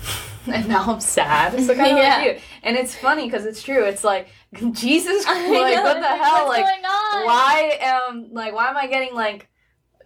And 0.49 0.69
now 0.69 0.85
I'm 0.93 1.01
sad. 1.01 1.59
So 1.61 1.75
kind 1.75 1.91
of 1.91 1.97
Yeah. 2.03 2.17
like 2.19 2.25
you. 2.25 2.39
And 2.63 2.77
it's 2.77 2.95
funny 2.95 3.25
because 3.25 3.45
it's 3.45 3.61
true. 3.61 3.83
It's 3.83 4.05
like 4.05 4.29
Jesus 4.71 5.25
Christ, 5.25 5.49
like 5.51 5.83
what 5.83 5.99
the 5.99 6.07
hell? 6.07 6.47
Like 6.47 6.63
why 7.25 7.77
am 7.81 8.29
like 8.31 8.53
why 8.53 8.69
am 8.69 8.77
I 8.77 8.87
getting 8.87 9.13
like 9.13 9.49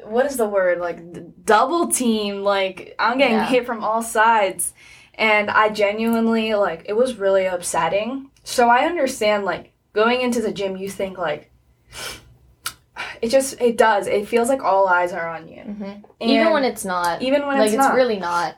what 0.04 0.26
is 0.26 0.38
the 0.38 0.48
word 0.48 0.80
like 0.80 1.46
double 1.46 1.90
team? 1.92 2.42
Like 2.42 2.96
I'm 2.98 3.20
getting 3.20 3.38
Yeah. 3.38 3.46
hit 3.46 3.68
from 3.68 3.84
all 3.84 4.02
sides, 4.02 4.74
and 5.22 5.50
I 5.52 5.70
genuinely 5.70 6.54
like 6.56 6.84
it 6.88 6.94
was 6.94 7.16
really 7.18 7.46
upsetting. 7.46 8.30
So 8.44 8.68
I 8.70 8.86
understand 8.86 9.46
like 9.46 9.72
going 9.94 10.20
into 10.22 10.42
the 10.42 10.52
gym, 10.52 10.76
you 10.76 10.90
think 10.90 11.18
like 11.18 11.52
it 13.22 13.30
just 13.30 13.60
it 13.62 13.78
does. 13.78 14.08
It 14.08 14.28
feels 14.28 14.50
like 14.50 14.64
all 14.64 14.88
eyes 14.88 15.14
are 15.14 15.30
on 15.30 15.48
you, 15.48 15.62
Mhm. 15.64 16.04
Even 16.20 16.52
when 16.52 16.64
it's 16.66 16.84
not. 16.84 17.22
even 17.22 17.46
when 17.48 17.58
like 17.58 17.68
it's, 17.68 17.76
it's 17.76 17.84
not. 17.88 17.96
really 17.96 18.18
not. 18.20 18.58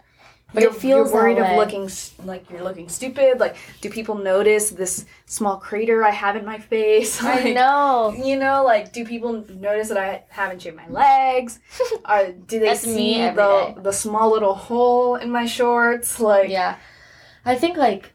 But 0.53 0.63
you're, 0.63 0.71
it 0.71 0.75
feels 0.75 1.11
you're 1.11 1.21
worried 1.21 1.39
of 1.39 1.57
looking 1.57 1.89
like 2.25 2.49
you're 2.49 2.63
looking 2.63 2.87
stupid. 2.87 3.39
Like, 3.39 3.55
do 3.81 3.89
people 3.89 4.15
notice 4.15 4.69
this 4.69 5.05
small 5.25 5.57
crater 5.57 6.03
I 6.03 6.11
have 6.11 6.35
in 6.35 6.45
my 6.45 6.59
face? 6.59 7.21
I 7.23 7.51
know. 7.53 8.13
You 8.15 8.37
know, 8.37 8.63
like, 8.63 8.93
do 8.93 9.03
people 9.03 9.43
notice 9.49 9.87
that 9.89 9.97
I 9.97 10.23
haven't 10.29 10.61
shaved 10.61 10.77
my 10.77 10.87
legs? 10.89 11.59
Or 12.09 12.31
do 12.31 12.59
they 12.59 12.75
see 12.75 13.17
the 13.29 13.31
day. 13.31 13.75
the 13.81 13.91
small 13.91 14.31
little 14.31 14.53
hole 14.53 15.15
in 15.15 15.31
my 15.31 15.45
shorts? 15.45 16.19
Like, 16.19 16.49
Yeah. 16.49 16.77
I 17.45 17.55
think 17.55 17.77
like 17.77 18.13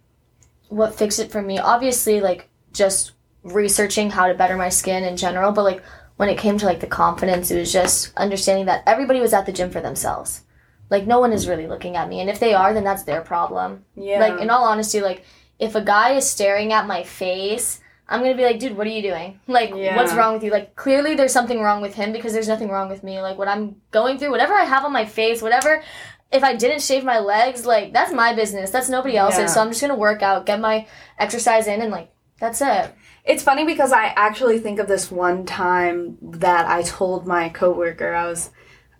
what 0.68 0.94
fixed 0.94 1.18
it 1.18 1.30
for 1.30 1.42
me, 1.42 1.58
obviously 1.58 2.20
like 2.20 2.48
just 2.72 3.12
researching 3.42 4.10
how 4.10 4.26
to 4.26 4.34
better 4.34 4.56
my 4.56 4.68
skin 4.68 5.04
in 5.04 5.16
general, 5.16 5.52
but 5.52 5.64
like 5.64 5.82
when 6.16 6.28
it 6.28 6.38
came 6.38 6.58
to 6.58 6.66
like 6.66 6.80
the 6.80 6.86
confidence, 6.86 7.50
it 7.50 7.58
was 7.58 7.72
just 7.72 8.12
understanding 8.16 8.66
that 8.66 8.82
everybody 8.86 9.20
was 9.20 9.32
at 9.32 9.46
the 9.46 9.52
gym 9.52 9.70
for 9.70 9.80
themselves. 9.80 10.42
Like 10.90 11.06
no 11.06 11.20
one 11.20 11.32
is 11.32 11.46
really 11.48 11.66
looking 11.66 11.96
at 11.96 12.08
me, 12.08 12.20
and 12.20 12.30
if 12.30 12.40
they 12.40 12.54
are, 12.54 12.72
then 12.74 12.84
that's 12.84 13.02
their 13.04 13.20
problem. 13.20 13.84
yeah, 13.94 14.20
Like 14.20 14.40
in 14.40 14.50
all 14.50 14.64
honesty, 14.64 15.00
like 15.00 15.24
if 15.58 15.74
a 15.74 15.80
guy 15.82 16.12
is 16.14 16.28
staring 16.28 16.72
at 16.72 16.86
my 16.86 17.02
face, 17.02 17.80
I'm 18.08 18.20
gonna 18.22 18.36
be 18.36 18.44
like, 18.44 18.58
dude, 18.58 18.76
what 18.76 18.86
are 18.86 18.90
you 18.90 19.02
doing? 19.02 19.40
Like, 19.46 19.72
Yeah. 19.74 19.96
what's 19.96 20.14
wrong 20.14 20.32
with 20.34 20.42
you? 20.44 20.50
Like, 20.50 20.76
clearly 20.76 21.14
there's 21.14 21.32
something 21.32 21.60
wrong 21.60 21.82
with 21.82 21.94
him 21.94 22.12
because 22.12 22.32
there's 22.32 22.48
nothing 22.48 22.68
wrong 22.70 22.88
with 22.88 23.02
me. 23.02 23.20
Like, 23.20 23.36
what 23.36 23.48
I'm 23.48 23.76
going 23.90 24.18
through, 24.18 24.30
whatever 24.30 24.54
I 24.54 24.64
have 24.64 24.84
on 24.84 24.92
my 24.92 25.04
face, 25.04 25.42
whatever. 25.42 25.82
If 26.30 26.44
I 26.44 26.54
didn't 26.56 26.82
shave 26.82 27.04
my 27.04 27.18
legs, 27.18 27.64
like 27.66 27.92
that's 27.92 28.12
my 28.12 28.34
business. 28.34 28.70
That's 28.70 28.88
nobody 28.88 29.16
else's. 29.16 29.40
Yeah. 29.40 29.46
So 29.46 29.60
I'm 29.62 29.68
just 29.70 29.80
gonna 29.80 29.94
work 29.96 30.22
out, 30.22 30.46
get 30.46 30.60
my 30.60 30.86
exercise 31.18 31.66
in, 31.66 31.80
and 31.82 31.90
like 31.90 32.10
that's 32.40 32.60
it. 32.60 32.94
It's 33.24 33.42
funny 33.42 33.64
because 33.64 33.92
I 33.92 34.06
actually 34.16 34.58
think 34.58 34.78
of 34.78 34.88
this 34.88 35.10
one 35.10 35.44
time 35.44 36.16
that 36.22 36.66
I 36.66 36.82
told 36.82 37.26
my 37.26 37.48
coworker 37.48 38.14
I 38.14 38.26
was 38.26 38.50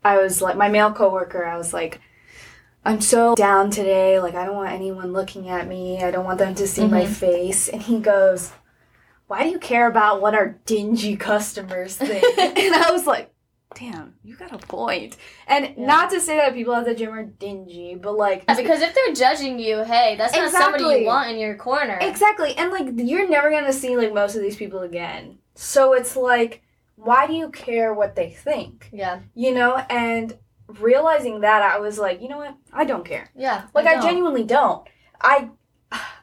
I 0.04 0.18
was 0.18 0.40
like 0.40 0.56
my 0.56 0.68
male 0.68 0.92
coworker 0.92 1.44
I 1.44 1.56
was 1.56 1.72
like 1.72 2.00
I'm 2.84 3.00
so 3.00 3.34
down 3.34 3.70
today 3.70 4.20
like 4.20 4.34
I 4.34 4.44
don't 4.46 4.56
want 4.56 4.72
anyone 4.72 5.12
looking 5.12 5.48
at 5.48 5.66
me. 5.68 6.02
I 6.02 6.10
don't 6.10 6.24
want 6.24 6.38
them 6.38 6.54
to 6.54 6.66
see 6.66 6.86
my 6.86 7.02
Mhm. 7.04 7.08
face 7.08 7.68
and 7.68 7.82
he 7.82 7.98
goes 8.00 8.52
why 9.26 9.42
do 9.42 9.50
you 9.50 9.58
care 9.58 9.86
about 9.86 10.22
what 10.22 10.34
our 10.34 10.58
dingy 10.64 11.16
customers 11.16 11.96
think? 11.98 12.24
and 12.38 12.74
I 12.74 12.90
was 12.90 13.06
like, 13.06 13.30
damn, 13.74 14.14
you 14.24 14.34
got 14.34 14.54
a 14.54 14.58
point. 14.58 15.18
And 15.46 15.74
Yeah. 15.76 15.86
not 15.86 16.10
to 16.12 16.20
say 16.20 16.36
that 16.38 16.54
people 16.54 16.74
at 16.74 16.86
the 16.86 16.94
gym 16.94 17.12
are 17.12 17.24
dingy, 17.24 17.94
but 17.94 18.16
like 18.16 18.44
Yeah, 18.48 18.54
because 18.56 18.80
if 18.80 18.94
they're 18.94 19.12
judging 19.14 19.58
you, 19.58 19.84
hey, 19.84 20.16
that's 20.16 20.34
not 20.34 20.50
somebody 20.50 20.84
you 20.84 21.04
want 21.04 21.28
in 21.30 21.38
your 21.38 21.56
corner. 21.56 21.98
Exactly. 22.00 22.54
And 22.56 22.70
like 22.70 22.86
you're 22.96 23.28
never 23.28 23.50
gonna 23.50 23.72
see 23.72 23.96
like 23.98 24.14
most 24.14 24.34
of 24.34 24.40
these 24.40 24.56
people 24.56 24.80
again. 24.80 25.38
So 25.54 25.92
it's 25.92 26.16
like, 26.16 26.62
why 27.00 27.26
do 27.26 27.32
you 27.32 27.48
care 27.50 27.94
what 27.94 28.16
they 28.16 28.30
think? 28.30 28.88
Yeah, 28.92 29.20
You 29.34 29.54
know? 29.54 29.76
And 29.88 30.36
realizing 30.80 31.40
that 31.40 31.62
I 31.62 31.78
was 31.78 31.98
like, 31.98 32.20
you 32.20 32.28
know 32.28 32.38
what? 32.38 32.56
I 32.72 32.84
don't 32.84 33.04
care. 33.04 33.30
yeah. 33.34 33.64
Like 33.74 33.86
I, 33.86 33.94
know. 33.94 34.02
genuinely 34.02 34.44
don't. 34.44 34.86
I 35.20 35.50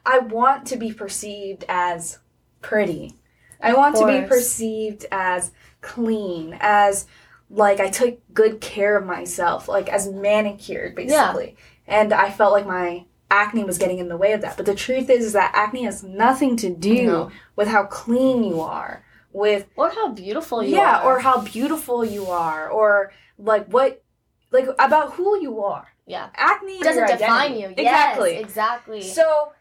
I 0.04 0.20
want 0.20 0.66
to 0.68 0.76
be 0.76 0.92
perceived 0.92 1.64
as 1.68 2.18
pretty. 2.60 3.16
I 3.60 3.74
want 3.74 3.96
to 3.96 4.06
be 4.06 4.26
perceived 4.28 5.06
as 5.10 5.50
clean, 5.80 6.56
as 6.60 7.06
like 7.50 7.80
I 7.80 7.88
took 7.88 8.18
good 8.34 8.60
care 8.60 8.96
of 8.98 9.06
myself, 9.06 9.66
like 9.68 9.88
as 9.88 10.08
manicured 10.08 10.94
basically. 10.94 11.56
Yeah. 11.88 11.98
And 12.02 12.12
I 12.12 12.30
felt 12.30 12.52
like 12.52 12.66
my 12.66 13.06
acne 13.30 13.64
was 13.64 13.78
getting 13.78 13.98
in 13.98 14.08
the 14.08 14.16
way 14.16 14.32
of 14.32 14.40
that. 14.42 14.56
But 14.56 14.66
the 14.66 14.74
truth 14.74 15.08
is, 15.10 15.24
is 15.26 15.32
that 15.32 15.52
acne 15.54 15.84
has 15.84 16.02
nothing 16.04 16.56
to 16.58 16.70
do 16.70 17.06
No. 17.06 17.30
with 17.56 17.68
how 17.68 17.84
clean 17.86 18.44
you 18.44 18.60
are, 18.60 19.02
with 19.36 19.66
or 19.76 19.90
how 19.90 20.08
beautiful 20.08 20.62
you 20.62 20.76
yeah, 20.76 20.98
are. 20.98 21.02
Yeah, 21.02 21.06
or 21.08 21.18
how 21.20 21.40
beautiful 21.42 22.04
you 22.04 22.26
are, 22.26 22.68
or 22.70 23.12
like 23.38 23.66
what 23.66 24.02
like 24.50 24.66
about 24.78 25.12
who 25.14 25.40
you 25.40 25.62
are. 25.62 25.86
Yeah. 26.06 26.28
Acne 26.34 26.80
doesn't 26.80 27.08
define 27.08 27.52
identity. 27.52 27.60
you. 27.60 27.68
Exactly. 27.86 28.32
Yes, 28.34 28.42
exactly. 28.44 29.02
So, 29.02 29.52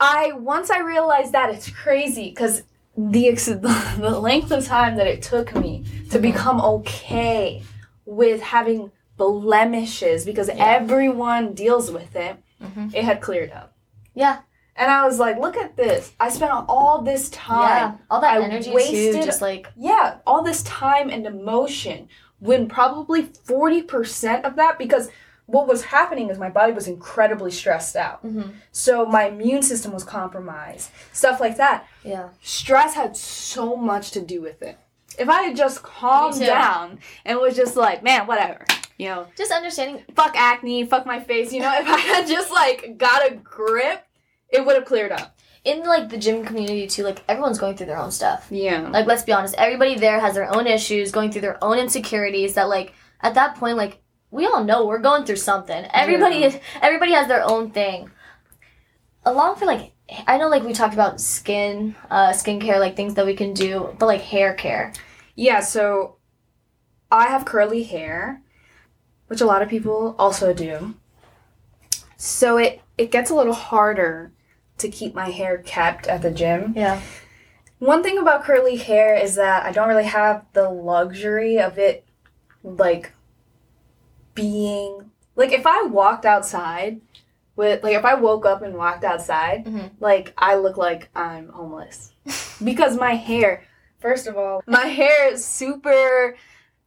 I 0.00 0.32
once 0.32 0.70
I 0.70 0.80
realized 0.80 1.32
that 1.32 1.50
it's 1.50 1.68
crazy 1.70 2.30
because 2.30 2.62
the 2.96 3.28
ex- 3.28 3.46
the 4.06 4.18
length 4.20 4.50
of 4.50 4.64
time 4.64 4.96
that 4.96 5.06
it 5.06 5.22
took 5.22 5.54
me 5.54 5.84
to 6.10 6.18
become 6.18 6.60
okay 6.60 7.62
with 8.06 8.40
having 8.40 8.90
blemishes 9.18 10.24
because 10.24 10.48
Yeah. 10.48 10.64
everyone 10.78 11.52
deals 11.52 11.90
with 11.90 12.16
it, 12.16 12.36
Mhm. 12.62 12.94
it 12.94 13.04
had 13.04 13.20
cleared 13.20 13.50
up. 13.52 13.74
Yeah. 14.14 14.38
And 14.78 14.90
I 14.90 15.04
was 15.04 15.18
like, 15.18 15.38
look 15.38 15.56
at 15.56 15.76
this. 15.76 16.12
I 16.20 16.28
spent 16.28 16.52
all 16.68 17.02
this 17.02 17.30
Yeah, 17.32 17.38
time. 17.38 17.98
all 18.10 18.20
that 18.20 18.38
I 18.38 18.42
energy 18.44 18.70
wasted- 18.70 19.16
too, 19.16 19.22
just 19.24 19.42
like 19.42 19.66
Yeah, 19.76 20.18
all 20.26 20.42
this 20.42 20.62
time 20.62 21.10
and 21.10 21.26
emotion 21.26 22.08
when 22.38 22.68
probably 22.68 23.24
40% 23.24 24.44
of 24.44 24.56
that 24.56 24.78
because 24.78 25.10
what 25.46 25.66
was 25.66 25.82
happening 25.84 26.28
is 26.30 26.38
my 26.38 26.50
body 26.50 26.72
was 26.72 26.86
incredibly 26.86 27.50
stressed 27.50 27.96
out. 27.96 28.24
mhm. 28.24 28.52
So 28.70 29.04
my 29.06 29.24
immune 29.28 29.62
system 29.62 29.92
was 29.92 30.04
compromised. 30.04 30.90
Stuff 31.12 31.40
like 31.40 31.56
that. 31.56 31.86
yeah, 32.04 32.28
Stress 32.42 32.94
had 32.94 33.16
so 33.16 33.74
much 33.76 34.10
to 34.12 34.20
do 34.20 34.40
with 34.40 34.62
it. 34.62 34.78
If 35.18 35.28
I 35.28 35.42
had 35.42 35.56
just 35.56 35.82
calmed 35.82 36.38
down 36.38 37.00
and 37.24 37.38
was 37.38 37.56
just 37.56 37.76
like, 37.76 38.02
man, 38.04 38.26
whatever, 38.28 38.64
you 38.98 39.08
know, 39.08 39.26
just 39.36 39.50
understanding. 39.50 40.04
fuck 40.14 40.36
acne, 40.36 40.84
fuck 40.86 41.04
my 41.06 41.18
face, 41.18 41.52
you 41.52 41.60
know, 41.60 41.72
if 41.76 41.88
I 41.88 41.98
had 41.98 42.28
just 42.28 42.52
like 42.52 42.96
got 42.98 43.26
a 43.28 43.34
grip, 43.34 44.04
it 44.48 44.64
would 44.64 44.76
have 44.76 44.84
cleared 44.84 45.12
up. 45.12 45.36
In 45.64 45.82
like 45.84 46.08
the 46.08 46.16
gym 46.18 46.44
community 46.44 46.86
too, 46.86 47.02
like 47.02 47.22
everyone's 47.28 47.58
going 47.58 47.76
through 47.76 47.86
their 47.86 47.98
own 47.98 48.10
stuff. 48.12 48.46
Yeah. 48.50 48.88
Like 48.88 49.06
let's 49.06 49.24
be 49.24 49.32
honest, 49.32 49.54
everybody 49.58 49.96
there 49.96 50.20
has 50.20 50.34
their 50.34 50.54
own 50.54 50.66
issues, 50.66 51.10
going 51.12 51.30
through 51.30 51.42
their 51.42 51.62
own 51.62 51.78
insecurities. 51.78 52.54
That 52.54 52.68
like 52.68 52.94
at 53.20 53.34
that 53.34 53.56
point, 53.56 53.76
like 53.76 54.00
we 54.30 54.46
all 54.46 54.64
know 54.64 54.86
we're 54.86 54.98
going 55.00 55.24
through 55.24 55.36
something. 55.36 55.86
Everybody 55.92 56.36
Yeah. 56.36 56.46
is. 56.46 56.60
Everybody 56.82 57.12
has 57.12 57.26
their 57.28 57.42
own 57.44 57.70
thing. 57.72 58.10
Along 59.24 59.56
for 59.56 59.66
like, 59.66 59.92
I 60.26 60.38
know 60.38 60.48
like 60.48 60.62
we 60.62 60.72
talked 60.72 60.94
about 60.94 61.20
skin, 61.20 61.94
uh, 62.10 62.30
skincare, 62.30 62.78
like 62.78 62.96
things 62.96 63.14
that 63.14 63.26
we 63.26 63.34
can 63.34 63.52
do, 63.52 63.94
but 63.98 64.06
like 64.06 64.22
hair 64.22 64.54
care. 64.54 64.92
Yeah, 65.34 65.60
so 65.60 66.16
I 67.10 67.26
have 67.26 67.44
curly 67.44 67.82
hair, 67.82 68.42
which 69.26 69.40
a 69.40 69.46
lot 69.46 69.60
of 69.60 69.68
people 69.68 70.14
also 70.18 70.54
do. 70.54 70.94
So 72.16 72.56
it 72.58 72.80
it 72.96 73.10
gets 73.10 73.30
a 73.30 73.34
little 73.34 73.54
harder 73.54 74.32
to 74.78 74.88
keep 74.88 75.14
my 75.14 75.30
hair 75.30 75.58
kept 75.58 76.06
at 76.06 76.22
the 76.22 76.30
gym. 76.30 76.72
Yeah. 76.76 77.00
One 77.78 78.02
thing 78.02 78.18
about 78.18 78.44
curly 78.44 78.76
hair 78.76 79.14
is 79.14 79.36
that 79.36 79.64
I 79.64 79.72
don't 79.72 79.88
really 79.88 80.04
have 80.04 80.44
the 80.52 80.68
luxury 80.68 81.58
of 81.60 81.78
it 81.78 82.04
like 82.64 83.12
being 84.34 85.10
like 85.36 85.52
if 85.52 85.66
I 85.66 85.82
walked 85.82 86.24
outside 86.24 87.00
with 87.56 87.82
like 87.82 87.94
if 87.96 88.04
I 88.04 88.14
woke 88.14 88.46
up 88.46 88.62
and 88.62 88.74
walked 88.76 89.04
outside, 89.04 89.64
Mhm. 89.64 89.90
like 90.00 90.32
I 90.38 90.56
look 90.56 90.76
like 90.76 91.08
I'm 91.14 91.48
homeless. 91.48 92.12
because 92.64 92.96
my 92.96 93.14
hair, 93.14 93.64
first 94.00 94.26
of 94.26 94.36
all, 94.36 94.62
my 94.66 94.86
hair 94.86 95.28
is 95.32 95.44
super 95.44 96.36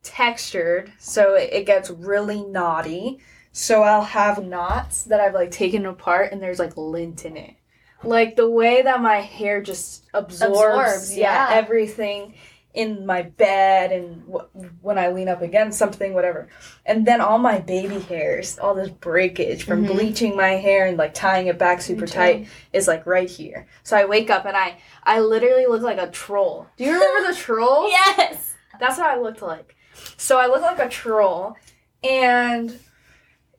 textured, 0.03 0.91
so 0.97 1.35
it, 1.35 1.49
it 1.53 1.65
gets 1.65 1.89
really 1.89 2.43
knotty. 2.43 3.19
So 3.53 3.83
I'll 3.83 4.03
have 4.03 4.43
knots 4.45 5.03
that 5.03 5.19
I've 5.19 5.33
like 5.33 5.51
taken 5.51 5.85
apart 5.85 6.31
and 6.31 6.41
there's 6.41 6.59
like 6.59 6.77
lint 6.77 7.25
in 7.25 7.35
it. 7.35 7.55
Like 8.03 8.35
the 8.35 8.49
way 8.49 8.81
that 8.81 9.01
my 9.01 9.17
hair 9.21 9.61
just 9.61 10.05
absorbs, 10.13 10.41
Absorbs, 10.43 11.17
yeah, 11.17 11.49
yeah. 11.49 11.55
everything 11.55 12.33
in 12.73 13.05
my 13.05 13.21
bed 13.21 13.91
and 13.91 14.25
w- 14.25 14.47
when 14.81 14.97
I 14.97 15.09
lean 15.09 15.27
up 15.27 15.41
against 15.41 15.77
something, 15.77 16.13
whatever. 16.13 16.47
And 16.85 17.05
then 17.05 17.19
all 17.19 17.37
my 17.37 17.59
baby 17.59 17.99
hairs, 17.99 18.57
all 18.59 18.73
this 18.73 18.89
breakage 18.89 19.63
from 19.65 19.83
Mhm. 19.83 19.87
bleaching 19.87 20.37
my 20.37 20.51
hair 20.51 20.85
and 20.87 20.97
like 20.97 21.13
tying 21.13 21.47
it 21.47 21.57
back 21.57 21.81
super 21.81 22.07
tight 22.07 22.47
is 22.71 22.87
like 22.87 23.05
right 23.05 23.29
here. 23.29 23.67
So 23.83 23.97
I 23.97 24.05
wake 24.05 24.29
up 24.29 24.45
and 24.45 24.55
I 24.55 24.77
I 25.03 25.19
literally 25.19 25.65
look 25.65 25.81
like 25.81 25.97
a 25.99 26.07
troll. 26.07 26.67
Do 26.77 26.85
you 26.85 26.93
remember 26.93 27.31
the 27.31 27.37
troll? 27.37 27.87
Yes. 27.89 28.53
That's 28.79 28.97
what 28.97 29.07
I 29.07 29.17
looked 29.19 29.41
like. 29.41 29.75
So 30.17 30.39
I 30.39 30.47
look 30.47 30.61
like 30.61 30.79
a 30.79 30.89
troll, 30.89 31.55
and 32.03 32.79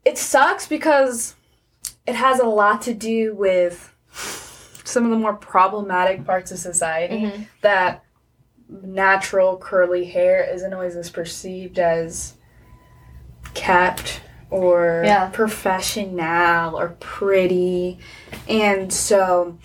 it 0.05 0.19
sucks 0.19 0.67
because 0.67 1.35
it 2.07 2.15
has 2.17 2.41
a 2.41 2.47
lot 2.47 2.83
to 2.83 2.95
do 2.95 3.35
with 3.35 3.92
some 4.13 5.05
of 5.05 5.11
the 5.11 5.17
more 5.17 5.35
problematic 5.35 6.25
parts 6.27 6.51
of 6.53 6.59
society 6.59 7.21
Mhm. 7.21 7.47
that 7.63 8.05
natural 8.69 9.57
curly 9.57 10.05
hair 10.05 10.43
isn't 10.45 10.73
always 10.73 10.97
as 10.97 11.11
perceived 11.11 11.79
as 11.79 12.35
kept 13.55 14.21
or 14.51 15.03
Yeah. 15.05 15.29
professional 15.33 16.79
or 16.79 16.91
pretty. 17.01 17.99
And 18.49 18.93
so 18.93 19.59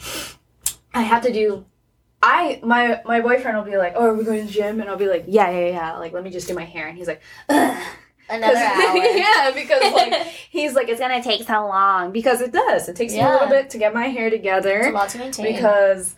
I 0.94 1.02
have 1.02 1.24
to 1.24 1.32
do 1.34 1.66
I 2.24 2.60
my 2.64 3.00
my 3.06 3.22
boyfriend 3.22 3.56
will 3.58 3.64
be 3.64 3.78
like, 3.78 3.94
"Oh, 3.96 4.08
are 4.08 4.14
we 4.16 4.24
going 4.24 4.40
to 4.42 4.46
the 4.48 4.52
gym?" 4.52 4.82
And 4.82 4.90
I'll 4.90 4.98
be 4.98 5.08
like, 5.08 5.26
"Yeah, 5.28 5.52
yeah, 5.52 5.68
yeah. 5.68 5.98
Like, 5.98 6.14
let 6.14 6.24
me 6.24 6.32
just 6.32 6.48
do 6.48 6.56
my 6.56 6.66
hair." 6.66 6.88
And 6.88 6.98
he's 6.98 7.08
like, 7.08 7.22
Ugh. 7.48 7.78
Another 8.30 8.56
hour. 8.58 8.98
yeah, 8.98 9.52
because 9.54 9.94
like 9.94 10.14
he's 10.50 10.74
like, 10.74 10.90
it's 10.90 11.00
gonna 11.00 11.24
take 11.24 11.48
so 11.48 11.68
long 11.68 12.12
because 12.12 12.42
it 12.42 12.52
does. 12.52 12.90
It 12.90 12.96
takes 12.96 13.14
me 13.14 13.22
a 13.22 13.30
little 13.30 13.48
bit 13.48 13.70
to 13.72 13.78
get 13.78 13.94
my 13.94 14.08
hair 14.08 14.30
together 14.30 14.78
It's 14.80 14.88
a 14.88 14.92
lot 14.92 15.10
to 15.10 15.18
maintain. 15.20 15.54
because 15.56 16.16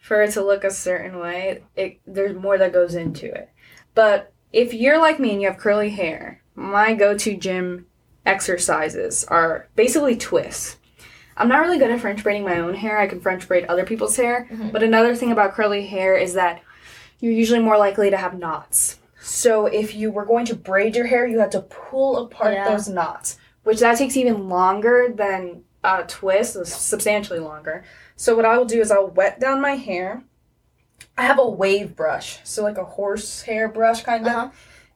for 0.00 0.22
it 0.22 0.30
to 0.32 0.42
look 0.44 0.64
a 0.64 0.70
certain 0.70 1.18
way, 1.18 1.62
it 1.76 2.00
there's 2.06 2.34
more 2.36 2.56
that 2.58 2.72
goes 2.72 2.94
into 2.94 3.26
it. 3.26 3.50
But 3.94 4.32
if 4.52 4.72
you're 4.72 4.98
like 4.98 5.20
me 5.20 5.32
and 5.32 5.42
you 5.42 5.48
have 5.48 5.58
curly 5.58 5.90
hair, 5.90 6.42
my 6.54 6.94
go-to 6.94 7.36
gym 7.36 7.86
exercises 8.24 9.24
are 9.24 9.68
basically 9.76 10.16
twists. 10.16 10.76
I'm 11.36 11.48
not 11.48 11.60
really 11.60 11.78
good 11.78 11.90
at 11.90 12.00
French 12.00 12.22
braiding 12.22 12.44
my 12.44 12.58
own 12.58 12.74
hair. 12.74 12.98
I 12.98 13.06
can 13.06 13.20
French 13.20 13.46
braid 13.48 13.64
other 13.66 13.84
people's 13.84 14.16
hair. 14.16 14.46
Mhm. 14.50 14.72
But 14.72 14.82
another 14.82 15.14
thing 15.14 15.32
about 15.32 15.54
curly 15.54 15.86
hair 15.86 16.16
is 16.16 16.34
that 16.34 16.62
you're 17.20 17.32
usually 17.32 17.60
more 17.60 17.76
likely 17.78 18.10
to 18.10 18.16
have 18.16 18.38
knots. 18.38 18.98
So 19.20 19.66
if 19.66 19.94
you 19.94 20.10
were 20.10 20.24
going 20.24 20.46
to 20.46 20.54
braid 20.54 20.96
your 20.96 21.06
hair, 21.06 21.26
you 21.26 21.40
had 21.40 21.52
to 21.52 21.60
pull 21.62 22.16
apart 22.18 22.54
Yeah. 22.54 22.68
those 22.70 22.88
knots, 22.88 23.36
which 23.64 23.80
that 23.80 23.98
takes 23.98 24.16
even 24.16 24.48
longer 24.48 25.12
than 25.14 25.64
a 25.84 26.04
twist, 26.06 26.54
substantially 26.66 27.38
longer. 27.38 27.84
So 28.16 28.34
what 28.36 28.44
I 28.44 28.56
will 28.58 28.64
do 28.64 28.80
is 28.80 28.90
I'll 28.90 29.06
wet 29.08 29.40
down 29.40 29.60
my 29.60 29.76
hair. 29.76 30.22
I 31.16 31.22
have 31.24 31.38
a 31.38 31.48
wave 31.48 31.96
brush, 31.96 32.38
so 32.44 32.62
like 32.62 32.78
a 32.78 32.84
horse 32.84 33.42
hair 33.42 33.68
brush 33.68 34.02
kind 34.02 34.26
of, 34.26 34.32
Uh-huh. 34.32 34.50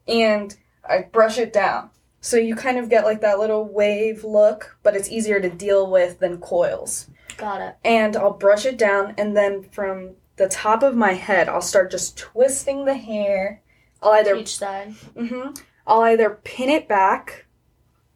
and 0.08 0.56
I 0.88 1.02
brush 1.02 1.38
it 1.38 1.52
down. 1.52 1.90
So 2.20 2.36
you 2.38 2.56
kind 2.56 2.78
of 2.78 2.88
get 2.88 3.04
like 3.04 3.20
that 3.20 3.38
little 3.38 3.64
wave 3.66 4.24
look, 4.24 4.78
but 4.82 4.96
it's 4.96 5.10
easier 5.10 5.40
to 5.40 5.50
deal 5.50 5.90
with 5.90 6.20
than 6.20 6.38
coils 6.38 7.08
Got 7.36 7.60
it. 7.60 7.74
and 7.84 8.16
I'll 8.16 8.30
brush 8.32 8.64
it 8.64 8.78
down 8.78 9.14
and 9.18 9.36
then 9.36 9.62
from 9.64 10.12
the 10.36 10.48
top 10.48 10.82
of 10.82 10.96
my 10.96 11.12
head 11.12 11.48
I'll 11.48 11.60
start 11.60 11.90
just 11.90 12.16
twisting 12.16 12.84
the 12.86 12.94
hair. 12.94 13.60
I'll 14.04 14.12
either 14.12 14.36
Each 14.36 14.56
side. 14.56 14.92
hmm 15.16 15.48
I'll 15.86 16.02
either 16.02 16.30
pin 16.44 16.68
it 16.70 16.86
back, 16.88 17.46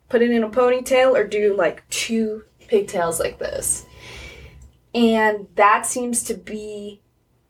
put 0.09 0.23
it 0.23 0.31
in 0.31 0.43
a 0.45 0.49
ponytail 0.49 1.13
or 1.13 1.25
do 1.25 1.55
like 1.57 1.89
two 1.91 2.45
pigtails 2.69 3.19
like 3.21 3.39
this. 3.39 3.85
And 4.95 5.49
that 5.57 5.85
seems 5.87 6.23
to 6.25 6.35
be 6.35 7.03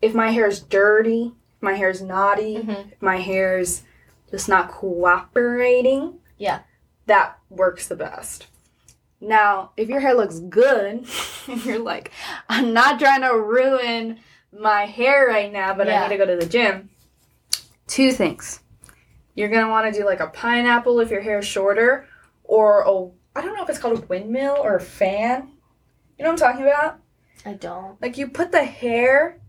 if 0.02 0.14
my 0.14 0.30
hair 0.30 0.47
is 0.47 0.61
dirty, 0.61 1.33
if 1.57 1.62
my 1.62 1.75
hair 1.75 1.88
is 1.90 2.02
naughty, 2.02 2.57
Mhm. 2.57 2.92
if 2.92 3.02
my 3.02 3.18
hair 3.18 3.59
is 3.59 3.83
just 4.30 4.49
not 4.49 4.71
cooperating, 4.71 6.18
Yeah. 6.37 6.61
that 7.07 7.38
works 7.50 7.88
the 7.88 7.97
best. 7.97 8.47
Now, 9.21 9.73
if 9.76 9.88
your 9.88 10.00
hair 10.00 10.14
looks 10.14 10.38
good, 10.38 11.07
and 11.49 11.64
you're 11.64 11.78
like, 11.80 12.12
I'm 12.49 12.73
not 12.73 12.99
trying 13.00 13.23
to 13.23 13.37
ruin 13.40 14.21
my 14.52 14.87
hair 14.87 15.26
right 15.26 15.52
now, 15.52 15.75
but 15.75 15.88
I 15.88 16.02
need 16.02 16.16
to 16.16 16.25
go 16.25 16.26
to 16.26 16.37
the 16.37 16.47
gym. 16.50 16.90
Two 17.88 18.12
things. 18.12 18.61
You're 19.35 19.49
gonna 19.49 19.68
want 19.68 19.92
to 19.92 20.00
do 20.00 20.07
like 20.07 20.21
a 20.21 20.28
pineapple 20.28 21.00
if 21.00 21.11
your 21.11 21.21
hair 21.21 21.40
is 21.40 21.47
shorter, 21.47 22.07
or 22.45 22.83
a 22.83 23.11
I 23.37 23.42
don't 23.42 23.54
know 23.57 23.62
if 23.62 23.68
it's 23.68 23.78
called 23.78 23.99
a 23.99 24.07
windmill 24.07 24.57
or 24.61 24.76
a 24.76 24.80
fan. 24.80 25.50
You 26.18 26.25
know 26.25 26.33
what 26.33 26.42
I'm 26.42 26.52
talking 26.52 26.66
about? 26.66 27.00
I 27.47 27.54
don't. 27.54 28.00
Like 28.00 28.18
you 28.18 28.28
put 28.28 28.52
the 28.52 28.64
hair 28.64 29.40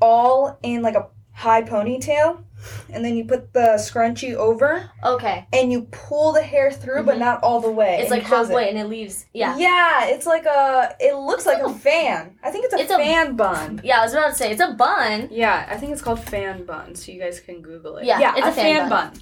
all 0.00 0.58
in 0.62 0.82
like 0.82 0.94
a 0.94 1.08
high 1.32 1.62
ponytail, 1.62 2.44
and 2.92 3.04
then 3.04 3.16
you 3.16 3.24
put 3.24 3.52
the 3.52 3.76
scrunchie 3.78 4.34
over, 4.34 4.90
Okay. 5.04 5.46
and 5.52 5.70
you 5.70 5.82
pull 5.90 6.32
the 6.32 6.42
hair 6.42 6.70
through, 6.72 7.02
but 7.04 7.16
Mhm. 7.16 7.20
not 7.20 7.42
all 7.42 7.60
the 7.60 7.70
way. 7.70 7.98
It's 8.00 8.10
like 8.10 8.22
you 8.22 8.28
close 8.28 8.48
it. 8.48 8.52
halfway 8.52 8.68
and 8.70 8.78
it 8.78 8.86
leaves. 8.88 9.26
Yeah. 9.32 9.56
Yeah, 9.56 10.06
it's 10.06 10.26
like 10.26 10.46
a. 10.46 10.96
It 11.00 11.14
looks 11.14 11.46
like 11.46 11.60
a 11.62 11.66
a- 11.66 11.72
fan. 11.74 12.38
I 12.42 12.50
think 12.50 12.64
it's 12.64 12.74
a 12.74 12.78
it's 12.78 12.90
a- 12.92 12.96
fan 12.96 13.36
bun. 13.36 13.80
Yeah, 13.84 14.00
I 14.00 14.04
was 14.04 14.12
about 14.14 14.28
to 14.28 14.34
say 14.34 14.50
it's 14.50 14.60
a 14.62 14.72
bun. 14.72 15.28
Yeah, 15.30 15.66
I 15.70 15.76
think 15.76 15.92
it's 15.92 16.02
called 16.02 16.20
fan 16.20 16.64
bun, 16.64 16.94
so 16.94 17.12
you 17.12 17.20
guys 17.20 17.40
can 17.40 17.60
Google 17.62 17.98
it. 17.98 18.04
Yeah, 18.06 18.18
yeah 18.20 18.34
it's 18.36 18.46
a, 18.46 18.50
a 18.50 18.52
fan 18.52 18.80
fan, 18.80 18.88
bun. 18.88 19.12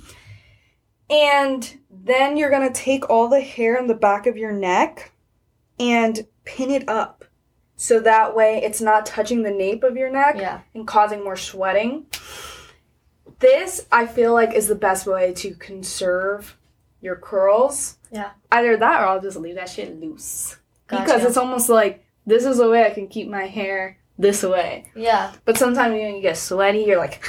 And 1.11 1.78
then 1.90 2.37
you're 2.37 2.50
gonna 2.50 2.72
take 2.72 3.11
all 3.11 3.28
the 3.28 3.40
hair 3.40 3.78
on 3.78 3.87
the 3.88 3.94
back 3.94 4.26
of 4.26 4.37
your 4.37 4.52
neck 4.52 5.12
and 5.78 6.26
pin 6.44 6.70
it 6.70 6.88
up. 6.88 7.24
So 7.76 8.00
that 8.00 8.35
way 8.35 8.61
it's 8.62 8.80
not 8.80 9.04
touching 9.04 9.42
the 9.42 9.50
nape 9.50 9.82
of 9.82 9.96
your 9.96 10.11
neck 10.11 10.37
Yeah. 10.38 10.61
and 10.74 10.87
causing 10.87 11.22
more 11.24 11.37
sweating. 11.37 12.06
This, 13.44 13.87
I 13.92 14.07
feel 14.07 14.33
like, 14.33 14.54
is 14.54 14.68
the 14.68 14.74
best 14.74 15.07
way 15.07 15.35
to 15.35 15.54
conserve 15.57 16.57
your 17.02 17.16
curls. 17.16 17.98
Yeah. 18.11 18.30
Either 18.50 18.78
that 18.78 19.02
or 19.02 19.07
I'll 19.07 19.20
just 19.20 19.37
leave 19.37 19.57
that 19.57 19.68
shit 19.68 20.00
loose. 20.00 20.57
Because 20.88 21.24
it's 21.24 21.37
almost 21.37 21.68
like 21.68 22.07
this 22.24 22.46
is 22.46 22.59
a 22.59 22.70
way 22.70 22.87
I 22.87 22.90
can 22.90 23.07
keep 23.07 23.28
my 23.28 23.46
hair 23.46 23.98
this 24.18 24.42
way. 24.42 24.90
Yeah. 24.96 25.35
But 25.44 25.59
sometimes 25.59 25.92
when 25.92 26.16
you 26.16 26.22
get 26.22 26.38
sweaty, 26.38 26.85
you're 26.85 26.96
like, 26.96 27.22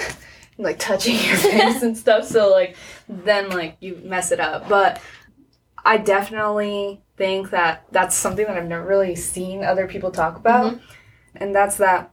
like 0.58 0.78
touching 0.78 1.16
your 1.16 1.36
face 1.36 1.82
and 1.82 1.98
stuff. 1.98 2.24
So 2.24 2.50
like, 2.50 2.76
then 3.06 3.50
like 3.50 3.76
you 3.80 4.00
mess 4.04 4.32
it 4.32 4.40
up. 4.40 4.70
But 4.70 5.02
I 5.84 5.98
definitely 5.98 7.02
think 7.16 7.50
that 7.50 7.84
that's 7.90 8.16
something 8.16 8.46
that 8.46 8.56
I've 8.56 8.68
never 8.68 8.86
really 8.86 9.16
seen 9.16 9.64
other 9.64 9.86
people 9.86 10.10
talk 10.10 10.36
about, 10.36 10.74
mm-hmm. 10.74 10.84
and 11.36 11.54
that's 11.54 11.76
that. 11.76 12.11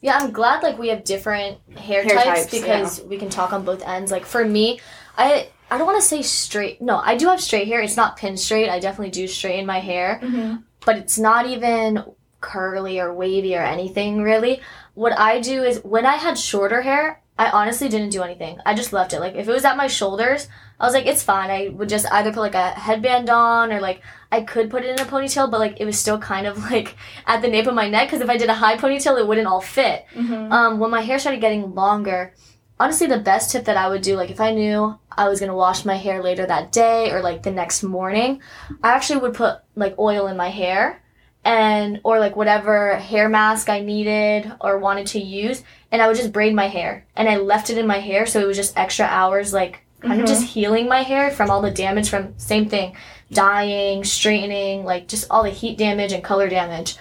Yeah, 0.00 0.18
I'm 0.18 0.30
glad 0.30 0.62
like 0.62 0.78
we 0.78 0.88
have 0.88 1.04
different 1.04 1.58
hair, 1.76 2.02
Hair 2.04 2.14
types, 2.14 2.40
types, 2.42 2.50
because 2.50 3.02
we 3.02 3.16
can 3.18 3.30
talk 3.30 3.52
on 3.52 3.64
both 3.64 3.82
ends. 3.86 4.10
Like 4.12 4.24
for 4.26 4.44
me, 4.44 4.80
I 5.16 5.48
I 5.70 5.78
don't 5.78 5.86
want 5.86 6.00
to 6.00 6.06
say 6.06 6.22
straight. 6.22 6.80
No, 6.80 6.98
I 6.98 7.16
do 7.16 7.26
have 7.28 7.40
straight 7.40 7.66
hair. 7.66 7.80
It's 7.80 7.96
not 7.96 8.16
pin 8.16 8.36
straight. 8.36 8.68
I 8.68 8.78
definitely 8.78 9.10
do 9.10 9.26
straighten 9.26 9.66
my 9.66 9.80
hair, 9.80 10.20
Mm-hmm. 10.22 10.56
but 10.84 10.96
it's 10.98 11.18
not 11.18 11.46
even 11.46 12.04
curly 12.40 13.00
or 13.00 13.12
wavy 13.14 13.56
or 13.56 13.62
anything 13.62 14.22
really. 14.22 14.60
What 14.94 15.18
I 15.18 15.40
do 15.40 15.62
is 15.64 15.80
when 15.82 16.06
I 16.06 16.16
had 16.16 16.38
shorter 16.38 16.82
hair, 16.82 17.22
I 17.38 17.50
honestly 17.50 17.88
didn't 17.88 18.10
do 18.10 18.22
anything. 18.22 18.58
I 18.64 18.74
just 18.74 18.92
left 18.92 19.12
it. 19.12 19.20
Like 19.20 19.34
if 19.34 19.48
it 19.48 19.52
was 19.52 19.64
at 19.64 19.76
my 19.76 19.88
shoulders, 19.88 20.48
I 20.78 20.84
was 20.84 20.92
like, 20.92 21.06
it's 21.06 21.22
fine. 21.22 21.50
I 21.50 21.68
would 21.68 21.88
just 21.88 22.10
either 22.12 22.32
put 22.32 22.40
like 22.40 22.54
a 22.54 22.70
headband 22.70 23.30
on 23.30 23.72
or 23.72 23.80
like 23.80 24.02
I 24.30 24.42
could 24.42 24.70
put 24.70 24.84
it 24.84 24.90
in 24.90 25.06
a 25.06 25.08
ponytail, 25.10 25.50
but 25.50 25.60
like 25.60 25.80
it 25.80 25.86
was 25.86 25.98
still 25.98 26.18
kind 26.18 26.46
of 26.46 26.58
like 26.70 26.96
at 27.26 27.40
the 27.42 27.48
nape 27.48 27.66
of 27.66 27.74
my 27.74 27.88
neck 27.88 28.08
because 28.08 28.20
if 28.20 28.28
I 28.28 28.36
did 28.36 28.50
a 28.50 28.54
high 28.54 28.76
ponytail, 28.76 29.18
it 29.18 29.26
wouldn't 29.26 29.46
all 29.46 29.60
fit. 29.60 30.04
Mm-hmm. 30.14 30.52
Um, 30.52 30.78
when 30.78 30.90
my 30.90 31.00
hair 31.00 31.18
started 31.18 31.40
getting 31.40 31.74
longer, 31.74 32.34
honestly, 32.78 33.06
the 33.06 33.18
best 33.18 33.52
tip 33.52 33.64
that 33.64 33.78
I 33.78 33.88
would 33.88 34.02
do, 34.02 34.16
like 34.16 34.30
if 34.30 34.40
I 34.40 34.52
knew 34.52 34.98
I 35.10 35.28
was 35.28 35.40
gonna 35.40 35.56
wash 35.56 35.84
my 35.86 35.96
hair 35.96 36.22
later 36.22 36.44
that 36.44 36.72
day 36.72 37.10
or 37.10 37.22
like 37.22 37.42
the 37.42 37.50
next 37.50 37.82
morning, 37.82 38.42
I 38.82 38.92
actually 38.92 39.20
would 39.20 39.34
put 39.34 39.60
like 39.76 39.98
oil 39.98 40.26
in 40.26 40.36
my 40.36 40.50
hair 40.50 41.02
and 41.42 42.00
or 42.04 42.18
like 42.18 42.36
whatever 42.36 42.96
hair 42.96 43.30
mask 43.30 43.70
I 43.70 43.80
needed 43.80 44.52
or 44.60 44.78
wanted 44.78 45.06
to 45.08 45.20
use, 45.20 45.62
and 45.90 46.02
I 46.02 46.06
would 46.06 46.16
just 46.16 46.32
braid 46.32 46.54
my 46.54 46.66
hair 46.66 47.06
and 47.16 47.30
I 47.30 47.36
left 47.36 47.70
it 47.70 47.78
in 47.78 47.86
my 47.86 48.00
hair 48.00 48.26
so 48.26 48.40
it 48.40 48.46
was 48.46 48.58
just 48.58 48.76
extra 48.76 49.06
hours 49.06 49.54
like 49.54 49.85
kind 50.06 50.20
of 50.20 50.26
Mhm. 50.26 50.30
just 50.30 50.46
healing 50.46 50.88
my 50.88 51.02
hair 51.02 51.30
from 51.30 51.50
all 51.50 51.60
the 51.60 51.70
damage 51.70 52.08
from 52.08 52.38
same 52.38 52.68
thing, 52.68 52.96
dyeing, 53.32 54.04
straightening, 54.04 54.84
like 54.84 55.08
just 55.08 55.26
all 55.30 55.42
the 55.42 55.50
heat 55.50 55.76
damage 55.78 56.12
and 56.12 56.22
color 56.24 56.48
damage. 56.48 56.96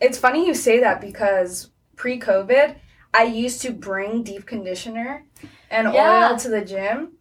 It's 0.00 0.18
funny 0.18 0.46
you 0.46 0.54
say 0.54 0.80
that 0.80 1.00
because 1.00 1.70
pre-COVID, 1.96 2.76
I 3.12 3.24
used 3.24 3.62
to 3.62 3.70
bring 3.72 4.22
deep 4.22 4.46
conditioner 4.46 5.24
and 5.70 5.92
Yeah. 5.92 6.30
oil 6.30 6.38
to 6.38 6.48
the 6.48 6.64
gym, 6.64 7.12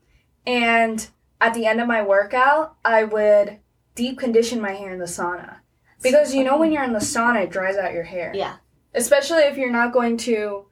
and 0.45 1.07
at 1.39 1.53
the 1.53 1.65
end 1.65 1.79
of 1.81 1.87
my 1.87 2.01
workout, 2.01 2.75
I 2.83 3.03
would 3.03 3.59
deep 3.95 4.17
condition 4.19 4.59
my 4.59 4.71
hair 4.73 4.91
in 4.91 4.99
the 4.99 5.05
sauna. 5.05 5.57
Because 6.01 6.33
you 6.35 6.43
know 6.43 6.57
when 6.57 6.71
you're 6.71 6.83
in 6.83 6.93
the 6.93 6.99
sauna, 6.99 7.43
it 7.43 7.49
dries 7.51 7.77
out 7.77 7.93
your 7.93 8.03
hair. 8.03 8.31
Yeah. 8.35 8.55
Especially 8.93 9.43
if 9.43 9.57
you're 9.57 9.71
not 9.71 9.93
going 9.93 10.17
to. 10.17 10.65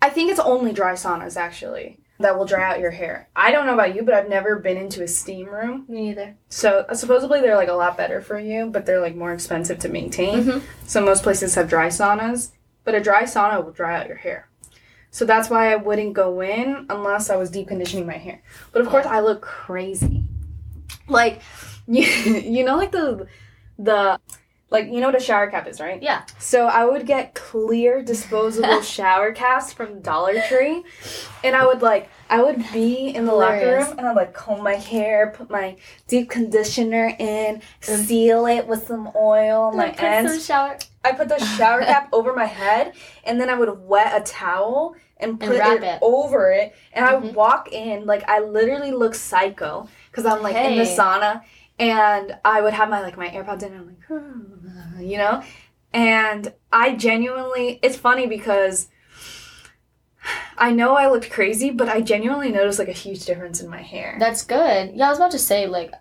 I 0.00 0.08
think 0.10 0.30
it's 0.30 0.40
only 0.40 0.72
dry 0.72 0.92
saunas 0.92 1.36
actually 1.36 1.98
that 2.18 2.38
will 2.38 2.46
dry 2.46 2.70
out 2.70 2.80
your 2.80 2.90
hair. 2.90 3.28
I 3.36 3.50
don't 3.52 3.66
know 3.66 3.74
about 3.74 3.94
you, 3.94 4.02
but 4.02 4.14
I've 4.14 4.28
never 4.28 4.56
been 4.56 4.76
into 4.76 5.02
a 5.02 5.08
steam 5.08 5.48
room. 5.48 5.84
Me 5.88 6.06
neither. 6.08 6.36
So 6.48 6.86
supposedly 6.92 7.40
they're 7.40 7.56
like 7.56 7.68
a 7.68 7.74
lot 7.74 7.96
better 7.96 8.20
for 8.20 8.38
you, 8.38 8.66
but 8.66 8.86
they're 8.86 9.00
like 9.00 9.14
more 9.14 9.32
expensive 9.32 9.78
to 9.80 9.88
maintain. 9.88 10.44
Mhm. 10.44 10.62
So 10.86 11.04
most 11.04 11.22
places 11.22 11.54
have 11.54 11.68
dry 11.68 11.88
saunas, 11.88 12.52
but 12.84 12.94
a 12.94 13.00
dry 13.00 13.24
sauna 13.24 13.62
will 13.64 13.72
dry 13.72 14.00
out 14.00 14.08
your 14.08 14.16
hair. 14.16 14.48
So 15.10 15.24
that's 15.24 15.48
why 15.48 15.72
I 15.72 15.76
wouldn't 15.76 16.12
go 16.12 16.40
in 16.42 16.86
unless 16.90 17.30
I 17.30 17.36
was 17.36 17.50
deep 17.50 17.68
conditioning 17.68 18.06
my 18.06 18.18
hair. 18.18 18.42
But 18.72 18.82
of 18.82 18.88
course, 18.88 19.06
I 19.06 19.20
look 19.20 19.40
crazy. 19.42 20.24
Like 21.08 21.40
you, 21.86 22.02
you 22.04 22.64
know, 22.64 22.76
like 22.76 22.92
the 22.92 23.26
the 23.78 24.18
like 24.70 24.86
you 24.86 25.00
know 25.00 25.06
what 25.06 25.14
a 25.16 25.20
shower 25.20 25.48
cap 25.48 25.66
is, 25.68 25.80
right? 25.80 26.02
Yeah. 26.02 26.22
So 26.38 26.66
I 26.66 26.84
would 26.84 27.06
get 27.06 27.34
clear 27.34 28.02
disposable 28.02 28.82
shower 28.96 29.32
caps 29.32 29.72
from 29.72 30.00
Dollar 30.00 30.40
Tree, 30.48 30.82
and 31.44 31.54
I 31.54 31.64
would 31.66 31.82
like 31.82 32.08
I 32.28 32.42
would 32.42 32.64
be 32.72 33.08
in 33.14 33.24
the 33.26 33.32
locker 33.34 33.66
room 33.78 33.94
and 33.96 34.06
I'd 34.08 34.16
like 34.16 34.34
comb 34.34 34.62
my 34.64 34.74
hair, 34.74 35.32
put 35.36 35.48
my 35.50 35.76
deep 36.08 36.28
conditioner 36.30 37.14
in, 37.18 37.62
seal 37.80 38.46
it 38.46 38.66
with 38.66 38.86
some 38.86 39.10
oil 39.14 39.62
on 39.62 39.76
my 39.76 39.84
Like, 39.86 39.96
put 39.96 40.00
some 40.00 40.26
ends. 40.26 40.44
shower. 40.46 40.78
I 41.04 41.12
put 41.12 41.28
the 41.28 41.38
shower 41.38 41.82
cap 41.82 42.08
over 42.12 42.32
my 42.34 42.46
head, 42.46 42.94
and 43.22 43.40
then 43.40 43.48
I 43.48 43.54
would 43.54 43.70
wet 43.86 44.20
a 44.20 44.24
towel 44.24 44.96
and 45.18 45.38
put 45.38 45.58
wrap 45.60 45.76
it, 45.76 45.84
it. 45.84 45.98
over 46.02 46.50
it, 46.50 46.74
and 46.92 47.04
I 47.04 47.14
would 47.14 47.30
Mhm. 47.30 47.34
walk 47.34 47.72
in 47.72 48.04
like 48.04 48.28
I 48.28 48.40
literally 48.40 48.90
look 48.90 49.14
psycho 49.14 49.88
because 50.10 50.26
I'm 50.26 50.42
like 50.42 50.56
in 50.56 50.76
the 50.76 50.82
sauna, 50.82 51.42
and 51.78 52.36
I 52.44 52.60
would 52.60 52.74
have 52.74 52.88
my 52.88 53.00
like 53.00 53.16
my 53.16 53.28
AirPods 53.28 53.62
in, 53.62 53.72
and 53.72 53.80
I'm 53.80 53.86
like, 53.86 54.96
ah, 54.96 55.00
you 55.00 55.18
know, 55.18 55.42
and 55.92 56.52
I 56.72 56.94
genuinely, 56.94 57.78
it's 57.82 57.96
funny 57.96 58.26
because. 58.26 58.88
I 60.58 60.72
know 60.72 60.96
I 60.96 61.08
looked 61.08 61.30
crazy, 61.30 61.70
but 61.70 61.88
I 61.88 62.00
genuinely 62.00 62.50
noticed 62.50 62.80
like 62.80 62.88
a 62.88 62.92
huge 62.92 63.24
difference 63.24 63.60
in 63.60 63.68
my 63.70 63.80
hair. 63.80 64.16
That's 64.18 64.42
good. 64.42 64.92
Yeah, 64.92 65.06
I 65.06 65.10
was 65.10 65.18
about 65.18 65.30
to 65.32 65.38
say, 65.38 65.68
like, 65.68 65.92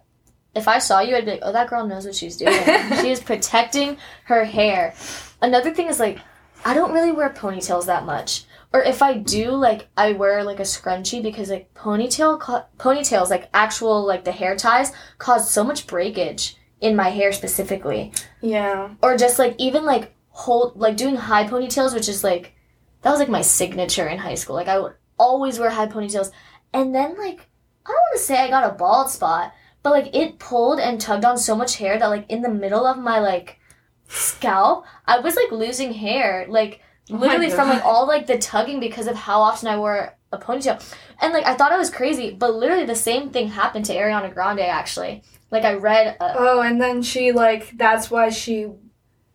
if 0.55 0.67
I 0.67 0.79
saw 0.79 1.01
you, 1.01 1.15
I'd 1.15 1.25
be 1.25 1.31
like, 1.31 1.41
oh, 1.43 1.51
that 1.51 1.69
girl 1.69 1.85
knows 1.85 2.05
what 2.05 2.15
she's 2.15 2.37
doing. 2.37 2.53
she 3.01 3.11
is 3.11 3.19
protecting 3.19 3.97
her 4.23 4.45
hair. 4.45 4.95
Another 5.41 5.71
thing 5.71 5.87
is, 5.87 5.99
like, 5.99 6.19
I 6.63 6.73
don't 6.73 6.93
really 6.93 7.11
wear 7.11 7.29
ponytails 7.29 7.85
that 7.85 8.05
much. 8.05 8.45
Or 8.75 8.83
if 8.83 9.01
I 9.01 9.13
do, 9.17 9.51
like, 9.51 9.87
I 9.95 10.11
wear, 10.11 10.43
like, 10.43 10.59
a 10.59 10.63
scrunchie 10.63 11.23
because, 11.23 11.49
like, 11.49 11.73
ponytail, 11.73 12.41
co- 12.41 12.65
ponytails, 12.77 13.29
like, 13.29 13.47
actual, 13.53 14.05
like, 14.05 14.25
the 14.25 14.33
hair 14.33 14.57
ties 14.57 14.91
cause 15.17 15.49
so 15.49 15.63
much 15.63 15.87
breakage 15.87 16.57
in 16.81 16.93
my 16.93 17.07
hair 17.07 17.31
specifically. 17.31 18.11
yeah. 18.41 18.89
Or 19.01 19.15
just, 19.15 19.39
like, 19.39 19.55
even, 19.59 19.85
like, 19.85 20.13
hold, 20.27 20.75
like, 20.75 20.97
doing 20.97 21.15
high 21.15 21.47
ponytails, 21.47 21.93
which 21.93 22.09
is, 22.09 22.21
like, 22.21 22.53
that 23.01 23.11
was, 23.11 23.19
like, 23.19 23.29
my 23.29 23.39
signature 23.39 24.09
in 24.09 24.17
high 24.17 24.35
school. 24.35 24.57
Like, 24.57 24.67
I 24.67 24.77
would 24.77 24.95
always 25.17 25.57
wear 25.57 25.69
high 25.69 25.87
ponytails. 25.87 26.31
And 26.73 26.93
then, 26.93 27.17
like, 27.17 27.47
I 27.85 27.91
don't 27.91 27.95
want 27.95 28.17
to 28.17 28.23
say 28.23 28.37
I 28.37 28.49
got 28.49 28.69
a 28.69 28.75
bald 28.75 29.09
spot, 29.09 29.53
but 29.83 29.91
like 29.91 30.15
it 30.15 30.39
pulled 30.39 30.79
and 30.81 30.99
tugged 30.99 31.23
on 31.23 31.37
so 31.37 31.55
much 31.55 31.77
hair 31.77 31.99
that 31.99 32.07
like 32.07 32.25
in 32.29 32.41
the 32.41 32.49
middle 32.49 32.85
of 32.85 32.97
my 32.97 33.19
like 33.19 33.59
scalp, 34.07 34.85
I 35.05 35.19
was 35.19 35.35
like 35.35 35.51
losing 35.51 35.93
hair, 35.93 36.47
like 36.49 36.81
Oh 37.11 37.15
literally 37.17 37.49
from 37.49 37.69
like 37.69 37.85
all 37.85 38.07
like 38.07 38.25
the 38.27 38.37
tugging 38.37 38.79
because 38.79 39.07
of 39.07 39.15
how 39.15 39.41
often 39.41 39.67
I 39.67 39.77
wore 39.77 40.17
a 40.31 40.37
ponytail. 40.37 40.81
And 41.21 41.33
like 41.33 41.45
I 41.45 41.53
thought 41.55 41.71
I 41.71 41.77
was 41.77 41.89
crazy, 41.89 42.31
but 42.31 42.55
literally 42.55 42.85
the 42.85 42.95
same 42.95 43.29
thing 43.29 43.49
happened 43.49 43.85
to 43.85 43.95
Ariana 43.95 44.33
Grande 44.33 44.61
actually. 44.61 45.23
Like 45.51 45.63
I 45.63 45.73
read 45.75 46.17
uh, 46.19 46.33
Oh, 46.37 46.61
and 46.61 46.81
then 46.81 47.03
she 47.03 47.31
like 47.31 47.77
that's 47.77 48.09
why 48.09 48.29
she 48.29 48.67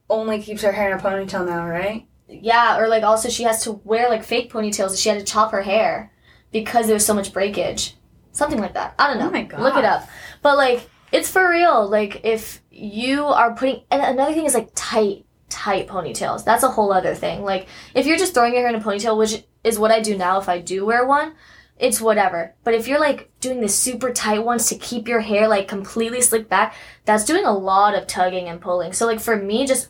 only 0.09 0.43
keeps 0.43 0.63
her 0.63 0.73
hair 0.73 0.91
in 0.93 0.99
a 0.99 1.03
ponytail 1.03 1.47
now, 1.47 1.67
right? 1.67 2.07
yeah, 2.29 2.79
or 2.79 2.87
like 2.89 3.03
also 3.03 3.29
she 3.29 3.43
has 3.45 3.63
to 3.65 3.73
wear 3.85 4.09
like 4.09 4.23
fake 4.25 4.53
ponytails. 4.53 5.01
She 5.01 5.09
had 5.09 5.19
to 5.19 5.25
chop 5.25 5.51
her 5.53 5.63
hair 5.63 6.13
because 6.53 6.87
there 6.87 6.95
was 6.95 7.07
so 7.07 7.15
much 7.15 7.33
breakage. 7.33 7.97
Something 8.33 8.61
like 8.61 8.75
that. 8.75 8.95
I 8.99 9.09
don't 9.09 9.19
know. 9.19 9.29
Oh 9.29 9.33
my 9.33 9.43
God. 9.43 9.61
Look 9.61 9.77
it 9.77 9.85
up. 9.85 10.09
But 10.43 10.57
like 10.57 10.89
it's 11.13 11.31
for 11.31 11.49
real. 11.49 11.89
Like 11.89 12.25
if 12.25 12.63
you 12.71 13.25
are 13.27 13.55
putting 13.55 13.83
and 13.91 14.03
another 14.03 14.33
thing 14.35 14.45
is 14.47 14.55
like 14.55 14.71
tight, 14.75 15.25
tight 15.51 15.89
ponytails. 15.89 16.45
That's 16.45 16.63
a 16.63 16.71
whole 16.71 16.93
other 16.93 17.15
thing. 17.15 17.43
Like 17.43 17.67
if 17.95 18.07
you're 18.07 18.17
just 18.17 18.33
throwing 18.33 18.55
your 18.55 18.63
hair 18.63 18.71
in 18.71 18.81
a 18.81 18.85
ponytail, 18.85 19.19
which 19.19 19.45
is 19.63 19.79
what 19.79 19.91
I 19.91 20.01
do 20.01 20.17
now 20.17 20.39
if 20.39 20.49
I 20.49 20.59
do 20.59 20.87
wear 20.87 21.07
one, 21.07 21.35
it's 21.79 22.01
whatever. 22.01 22.55
But 22.65 22.75
if 22.75 22.89
you're 22.89 23.01
like 23.01 23.31
doing 23.41 23.61
the 23.61 23.69
super 23.69 24.13
tight 24.13 24.45
ones 24.45 24.69
to 24.69 24.77
keep 24.77 25.09
your 25.09 25.21
hair 25.21 25.49
like 25.49 25.69
completely 25.69 26.21
slicked 26.21 26.49
back, 26.49 26.75
that's 27.05 27.25
doing 27.25 27.45
a 27.45 27.53
lot 27.53 27.95
of 27.95 28.07
tugging 28.07 28.49
and 28.49 28.61
pulling. 28.61 28.93
So 28.93 29.07
like 29.07 29.21
for 29.21 29.37
me, 29.37 29.67
just 29.67 29.89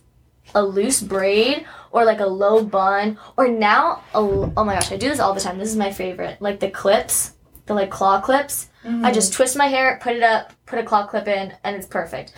a 0.54 0.62
loose 0.62 1.00
braid 1.00 1.66
or 1.92 2.04
like 2.04 2.20
a 2.20 2.26
low 2.26 2.64
bun 2.64 3.18
or 3.36 3.48
now 3.48 4.02
a, 4.14 4.18
oh 4.18 4.64
my 4.64 4.74
gosh 4.74 4.90
i 4.92 4.96
do 4.96 5.08
this 5.08 5.20
all 5.20 5.34
the 5.34 5.40
time 5.40 5.58
this 5.58 5.68
is 5.68 5.76
my 5.76 5.92
favorite 5.92 6.40
like 6.40 6.60
the 6.60 6.70
clips 6.70 7.34
the 7.66 7.74
like 7.74 7.90
claw 7.90 8.20
clips 8.20 8.68
i 8.84 8.88
mm-hmm. 8.88 9.12
just 9.12 9.32
twist 9.32 9.56
my 9.56 9.66
hair 9.66 9.98
put 10.02 10.14
it 10.16 10.22
up 10.22 10.52
put 10.66 10.78
a 10.78 10.82
claw 10.82 11.06
clip 11.06 11.28
in 11.28 11.52
and 11.62 11.76
it's 11.76 11.86
perfect 11.86 12.34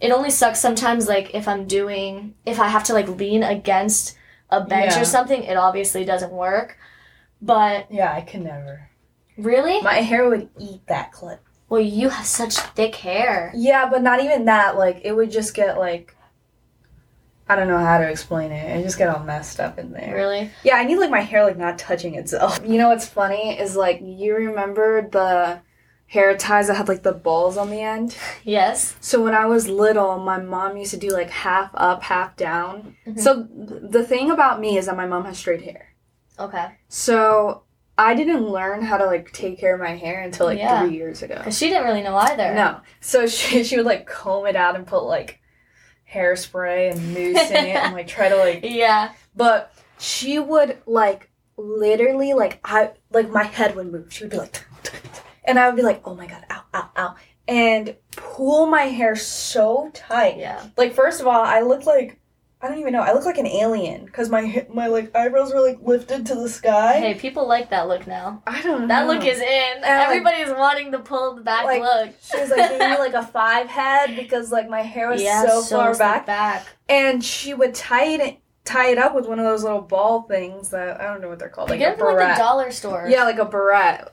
it 0.00 0.10
only 0.12 0.30
sucks 0.30 0.60
sometimes 0.60 1.08
like 1.08 1.34
if 1.34 1.46
i'm 1.48 1.66
doing 1.66 2.34
if 2.44 2.58
i 2.60 2.68
have 2.68 2.84
to 2.84 2.92
like 2.92 3.08
lean 3.08 3.42
against 3.42 4.16
a 4.50 4.60
bench 4.60 4.92
Yeah. 4.94 5.00
or 5.02 5.04
something 5.04 5.42
it 5.42 5.56
obviously 5.56 6.04
doesn't 6.04 6.32
work 6.32 6.76
but 7.42 7.86
Yeah, 7.90 8.12
I 8.12 8.22
can 8.22 8.44
never. 8.44 8.88
really 9.36 9.80
My 9.82 9.94
hair 9.96 10.28
would 10.28 10.48
eat 10.58 10.86
that 10.86 11.12
clip. 11.12 11.40
well 11.68 11.80
you 11.80 12.08
have 12.10 12.26
such 12.26 12.54
thick 12.56 12.94
hair 12.96 13.52
Yeah, 13.54 13.88
but 13.90 14.02
not 14.02 14.22
even 14.22 14.44
that. 14.46 14.76
Like 14.78 15.00
it 15.04 15.12
would 15.12 15.30
just 15.30 15.54
get 15.54 15.78
like 15.78 16.14
I 17.48 17.54
don't 17.54 17.68
know 17.68 17.78
how 17.78 17.98
to 17.98 18.08
explain 18.10 18.50
it. 18.50 18.76
It 18.76 18.82
just 18.82 18.98
get 18.98 19.08
all 19.08 19.22
messed 19.22 19.60
up 19.60 19.78
in 19.78 19.92
there. 19.92 20.14
really 20.14 20.50
Yeah, 20.64 20.76
I 20.76 20.84
need 20.84 20.96
like 20.98 21.10
my 21.10 21.20
hair 21.20 21.44
like 21.44 21.56
not 21.58 21.78
touching 21.78 22.14
itself. 22.16 22.60
You 22.66 22.78
know 22.78 22.88
what's 22.88 23.06
funny 23.06 23.58
is 23.58 23.76
like 23.76 24.00
you 24.02 24.34
remember 24.34 25.08
the 25.08 25.60
hair 26.08 26.36
ties 26.36 26.68
that 26.68 26.74
had 26.76 26.88
like 26.88 27.02
the 27.02 27.12
balls 27.12 27.56
on 27.56 27.70
the 27.70 27.80
end? 27.80 28.16
yes 28.44 28.96
So 29.00 29.22
when 29.22 29.34
I 29.34 29.46
was 29.46 29.68
little, 29.68 30.18
my 30.18 30.38
mom 30.38 30.76
used 30.76 30.92
to 30.92 30.96
do 30.96 31.10
like 31.10 31.30
half 31.30 31.70
up, 31.74 32.02
half 32.04 32.36
down. 32.36 32.96
Mhm. 33.06 33.18
So 33.20 33.44
th- 33.44 33.82
the 33.90 34.04
thing 34.04 34.30
about 34.30 34.60
me 34.60 34.78
is 34.78 34.86
that 34.86 34.96
my 34.96 35.06
mom 35.06 35.24
has 35.24 35.38
straight 35.38 35.62
hair. 35.62 35.94
okay 36.38 36.66
So 36.88 37.62
I 37.98 38.14
didn't 38.14 38.46
learn 38.46 38.82
how 38.82 38.98
to 38.98 39.06
like 39.06 39.32
take 39.32 39.58
care 39.58 39.74
of 39.74 39.80
my 39.80 39.96
hair 39.96 40.20
until 40.20 40.46
like 40.46 40.58
Yeah. 40.58 40.82
three 40.82 40.94
years 40.96 41.22
ago. 41.22 41.36
because 41.38 41.56
she 41.58 41.68
didn't 41.68 41.84
really 41.84 42.02
know 42.02 42.16
either 42.16 42.54
No. 42.54 42.80
So 43.00 43.26
she 43.36 43.64
she 43.64 43.76
would 43.76 43.86
like 43.86 44.06
comb 44.06 44.46
it 44.46 44.54
out 44.56 44.76
and 44.76 44.86
put 44.86 45.02
like 45.04 45.40
hairspray 46.12 46.92
and 46.92 47.14
mousse 47.14 47.50
in 47.50 47.64
it 47.66 47.76
and 47.76 47.92
like 47.94 48.06
try 48.06 48.28
to 48.28 48.36
like 48.36 48.60
yeah 48.62 49.12
but 49.34 49.72
she 49.98 50.38
would 50.38 50.78
like 50.86 51.30
literally 51.56 52.32
like 52.34 52.60
I 52.64 52.92
like 53.10 53.30
my 53.30 53.42
head 53.44 53.74
would 53.76 53.90
move. 53.90 54.12
She 54.12 54.24
would 54.24 54.30
be 54.30 54.36
like 54.38 54.62
and 55.46 55.58
I 55.58 55.66
would 55.68 55.76
be 55.76 55.82
like, 55.82 56.02
oh 56.04 56.14
my 56.14 56.26
god, 56.26 56.44
ow, 56.50 56.62
ow, 56.74 56.90
ow. 56.96 57.14
And 57.48 57.94
pull 58.16 58.66
my 58.66 58.82
hair 58.82 59.14
so 59.16 59.90
tight. 59.94 60.38
yeah 60.38 60.66
Like 60.76 60.94
first 60.94 61.20
of 61.20 61.26
all, 61.26 61.40
I 61.42 61.60
look 61.60 61.86
like 61.86 62.18
I 62.60 62.68
don't 62.68 62.78
even 62.78 62.94
know. 62.94 63.02
I 63.02 63.12
look 63.12 63.26
like 63.26 63.36
an 63.38 63.46
alien 63.46 64.06
because 64.06 64.30
my 64.30 64.66
my 64.72 64.86
like 64.88 65.14
eyebrows 65.14 65.52
were 65.52 65.60
like 65.60 65.78
lifted 65.82 66.26
to 66.26 66.34
the 66.34 66.48
sky. 66.48 66.94
hey 66.98 67.14
people 67.14 67.46
like 67.46 67.70
that 67.70 67.86
look 67.86 68.06
now 68.06 68.42
I 68.46 68.62
don't 68.62 68.80
know. 68.82 68.86
That 68.88 69.06
look 69.06 69.24
is 69.24 69.38
in. 69.38 69.80
like- 69.82 69.84
Everybody's 69.84 70.48
wanting 70.48 70.90
to 70.92 70.98
pull 70.98 71.34
the 71.36 71.42
back 71.42 71.64
Like, 71.66 71.82
look. 71.82 72.14
She 72.22 72.40
was 72.40 72.50
like 72.50 72.70
giving 72.70 72.90
me 72.90 72.98
like 72.98 73.12
a 73.14 73.24
five 73.26 73.68
head 73.68 74.16
because 74.16 74.50
like 74.50 74.68
my 74.68 74.80
hair 74.82 75.10
was 75.10 75.22
yeah, 75.22 75.44
so, 75.46 75.62
far 75.62 75.96
back, 75.96 76.26
back. 76.26 76.66
and 76.88 77.22
she 77.22 77.52
would 77.54 77.74
tie 77.74 78.06
it 78.06 78.38
tie 78.64 78.88
it 78.88 78.98
up 78.98 79.14
with 79.14 79.26
one 79.28 79.38
of 79.38 79.44
those 79.44 79.62
little 79.62 79.82
ball 79.82 80.22
things 80.22 80.70
that 80.70 81.00
I 81.00 81.04
don't 81.04 81.20
know 81.20 81.28
what 81.28 81.38
they're 81.38 81.48
called, 81.50 81.68
You 81.68 81.74
like 81.74 81.78
get 81.80 81.90
a 81.90 81.94
it 81.94 81.98
from 81.98 82.16
like 82.16 82.36
the 82.36 82.42
dollar 82.42 82.70
store. 82.72 83.06
Yeah, 83.08 83.22
like 83.24 83.38
a 83.38 83.44
barrette. 83.44 84.12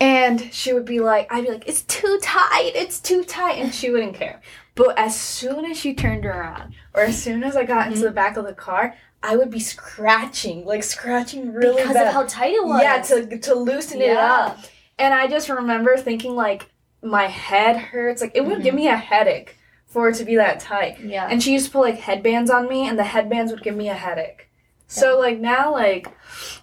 And 0.00 0.52
she 0.52 0.72
would 0.72 0.84
be 0.84 1.00
like, 1.00 1.32
I'd 1.32 1.44
be 1.44 1.50
like, 1.50 1.68
it's 1.68 1.82
too 1.82 2.18
tight, 2.20 2.72
it's 2.74 2.98
too 3.00 3.24
tight. 3.24 3.58
And 3.58 3.72
she 3.74 3.90
wouldn't 3.90 4.14
care. 4.16 4.40
But 4.74 4.98
as 4.98 5.18
soon 5.18 5.64
as 5.64 5.78
she 5.78 5.94
turned 5.94 6.26
around, 6.26 6.74
or 6.94 7.02
as 7.02 7.22
soon 7.22 7.44
as 7.44 7.56
I 7.56 7.64
got 7.64 7.86
into 7.86 8.00
Mhm. 8.00 8.02
the 8.02 8.10
back 8.10 8.36
of 8.36 8.44
the 8.44 8.54
car, 8.54 8.94
I 9.22 9.36
would 9.36 9.50
be 9.50 9.60
scratching, 9.60 10.64
like 10.66 10.82
scratching 10.82 11.52
really 11.52 11.76
because 11.80 11.94
bad. 11.94 12.08
of 12.08 12.12
how 12.12 12.24
tight 12.24 12.52
it 12.54 12.64
was. 12.64 12.82
yeah, 12.82 13.00
to, 13.02 13.38
to 13.38 13.54
loosen 13.54 14.00
it 14.02 14.16
up. 14.16 14.58
And 14.98 15.14
I 15.14 15.26
just 15.28 15.48
remember 15.48 15.96
thinking, 15.96 16.34
like, 16.36 16.70
my 17.02 17.26
head 17.26 17.76
hurts. 17.76 18.20
Like, 18.20 18.32
it 18.34 18.44
would 18.44 18.62
give 18.62 18.74
Mhm. 18.74 18.78
me 18.78 18.88
a 18.88 18.96
headache 18.96 19.56
for 19.86 20.08
it 20.08 20.16
to 20.16 20.24
be 20.24 20.36
that 20.36 20.58
tight. 20.60 20.98
Yeah. 21.00 21.26
And 21.30 21.42
she 21.42 21.52
used 21.52 21.66
to 21.66 21.72
put 21.72 21.80
like 21.82 21.98
headbands 22.00 22.50
on 22.50 22.68
me, 22.68 22.88
and 22.88 22.98
the 22.98 23.04
headbands 23.04 23.52
would 23.52 23.62
give 23.62 23.76
me 23.76 23.88
a 23.88 23.94
headache. 23.94 24.48
So 24.86 25.18
like 25.18 25.38
now, 25.40 25.72
like 25.72 26.06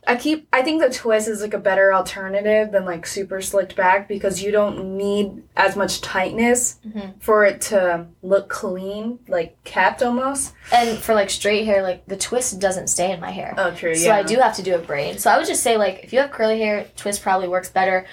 I 0.08 0.16
keep, 0.16 0.48
I 0.54 0.62
think 0.62 0.82
the 0.82 0.90
twist 0.90 1.28
is 1.28 1.42
like 1.42 1.54
a 1.54 1.58
better 1.60 1.94
alternative 1.94 2.72
than 2.72 2.86
like 2.86 3.06
super 3.06 3.42
slicked 3.42 3.76
back 3.76 4.08
because 4.08 4.42
you 4.42 4.52
don't 4.52 4.96
need 4.98 5.44
as 5.58 5.76
much 5.76 6.02
tightness 6.02 6.78
Mhm. 6.88 7.14
for 7.20 7.46
it 7.46 7.62
to 7.62 8.06
look 8.22 8.48
clean, 8.48 9.20
like 9.28 9.62
kept 9.64 10.02
almost. 10.04 10.54
and 10.72 10.98
for 10.98 11.14
like 11.14 11.30
straight 11.30 11.66
hair, 11.66 11.82
like 11.82 12.06
the 12.06 12.16
twist 12.16 12.60
doesn't 12.60 12.88
stay 12.88 13.12
in 13.12 13.20
my 13.20 13.32
hair. 13.32 13.54
Oh, 13.58 13.72
true. 13.72 13.92
Yeah. 13.92 13.96
So 13.98 14.12
I 14.12 14.24
do 14.24 14.38
have 14.38 14.56
to 14.58 14.64
do 14.64 14.76
a 14.76 14.80
braid. 14.80 15.20
So 15.20 15.30
I 15.32 15.38
would 15.38 15.48
just 15.48 15.64
say 15.64 15.78
like 15.78 16.04
if 16.04 16.14
you 16.14 16.20
have 16.20 16.32
curly 16.32 16.60
hair, 16.60 16.86
twist 16.96 17.22
probably 17.24 17.48
works 17.48 17.70
better. 17.70 18.06